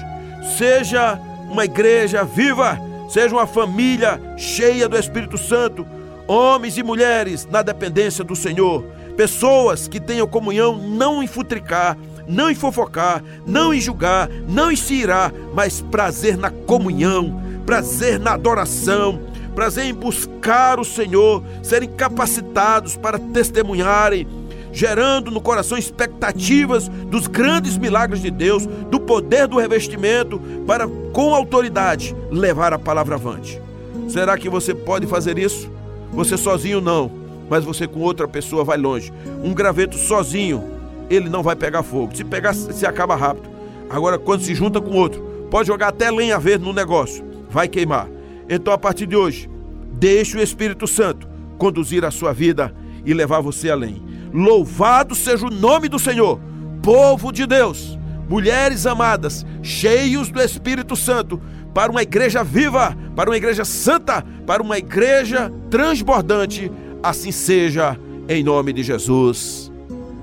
Seja 0.58 1.18
uma 1.50 1.64
igreja 1.64 2.24
viva, 2.24 2.78
seja 3.08 3.34
uma 3.34 3.46
família 3.46 4.20
cheia 4.36 4.88
do 4.88 4.98
Espírito 4.98 5.38
Santo, 5.38 5.86
homens 6.26 6.76
e 6.76 6.82
mulheres 6.82 7.46
na 7.46 7.62
dependência 7.62 8.24
do 8.24 8.34
Senhor 8.34 8.84
Pessoas 9.16 9.86
que 9.86 10.00
tenham 10.00 10.26
comunhão 10.26 10.76
não 10.76 11.22
em 11.22 11.26
futricar, 11.26 11.96
não 12.26 12.50
em 12.50 12.54
fofocar, 12.54 13.22
não 13.46 13.72
em 13.72 13.80
julgar, 13.80 14.28
não 14.48 14.72
em 14.72 14.76
se 14.76 14.94
irar, 14.94 15.32
mas 15.54 15.80
prazer 15.80 16.36
na 16.36 16.50
comunhão, 16.50 17.40
prazer 17.64 18.18
na 18.18 18.32
adoração, 18.32 19.20
prazer 19.54 19.84
em 19.84 19.94
buscar 19.94 20.78
o 20.80 20.84
Senhor, 20.84 21.42
serem 21.62 21.88
capacitados 21.88 22.96
para 22.96 23.18
testemunharem, 23.18 24.26
gerando 24.72 25.30
no 25.30 25.40
coração 25.40 25.78
expectativas 25.78 26.88
dos 26.88 27.26
grandes 27.26 27.78
milagres 27.78 28.20
de 28.20 28.30
Deus, 28.30 28.66
do 28.66 28.98
poder 28.98 29.46
do 29.46 29.58
revestimento, 29.58 30.40
para 30.66 30.88
com 31.12 31.34
autoridade 31.34 32.14
levar 32.30 32.72
a 32.72 32.78
palavra 32.78 33.14
avante. 33.14 33.60
Será 34.08 34.36
que 34.36 34.48
você 34.48 34.74
pode 34.74 35.06
fazer 35.06 35.38
isso? 35.38 35.70
Você 36.12 36.36
sozinho 36.36 36.80
não 36.80 37.24
mas 37.48 37.64
você 37.64 37.86
com 37.86 38.00
outra 38.00 38.26
pessoa 38.26 38.64
vai 38.64 38.76
longe. 38.76 39.12
Um 39.42 39.54
graveto 39.54 39.96
sozinho, 39.96 40.64
ele 41.10 41.28
não 41.28 41.42
vai 41.42 41.56
pegar 41.56 41.82
fogo. 41.82 42.16
Se 42.16 42.24
pegar, 42.24 42.54
se 42.54 42.86
acaba 42.86 43.14
rápido. 43.14 43.48
Agora, 43.88 44.18
quando 44.18 44.42
se 44.42 44.54
junta 44.54 44.80
com 44.80 44.94
outro, 44.96 45.22
pode 45.50 45.68
jogar 45.68 45.88
até 45.88 46.10
lenha 46.10 46.38
verde 46.38 46.64
no 46.64 46.72
negócio, 46.72 47.24
vai 47.50 47.68
queimar. 47.68 48.08
Então, 48.48 48.72
a 48.72 48.78
partir 48.78 49.06
de 49.06 49.16
hoje, 49.16 49.48
deixe 49.92 50.36
o 50.36 50.42
Espírito 50.42 50.86
Santo 50.86 51.28
conduzir 51.58 52.04
a 52.04 52.10
sua 52.10 52.32
vida 52.32 52.74
e 53.04 53.14
levar 53.14 53.40
você 53.40 53.70
além. 53.70 54.02
Louvado 54.32 55.14
seja 55.14 55.46
o 55.46 55.50
nome 55.50 55.88
do 55.88 55.98
Senhor, 55.98 56.40
povo 56.82 57.32
de 57.32 57.46
Deus, 57.46 57.98
mulheres 58.28 58.86
amadas, 58.86 59.46
cheios 59.62 60.30
do 60.30 60.40
Espírito 60.40 60.96
Santo, 60.96 61.40
para 61.72 61.90
uma 61.90 62.02
igreja 62.02 62.42
viva, 62.44 62.96
para 63.14 63.30
uma 63.30 63.36
igreja 63.36 63.64
santa, 63.64 64.24
para 64.46 64.62
uma 64.62 64.78
igreja 64.78 65.52
transbordante 65.70 66.70
Assim 67.04 67.30
seja, 67.30 68.00
em 68.26 68.42
nome 68.42 68.72
de 68.72 68.82
Jesus. 68.82 69.70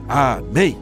Amém. 0.10 0.76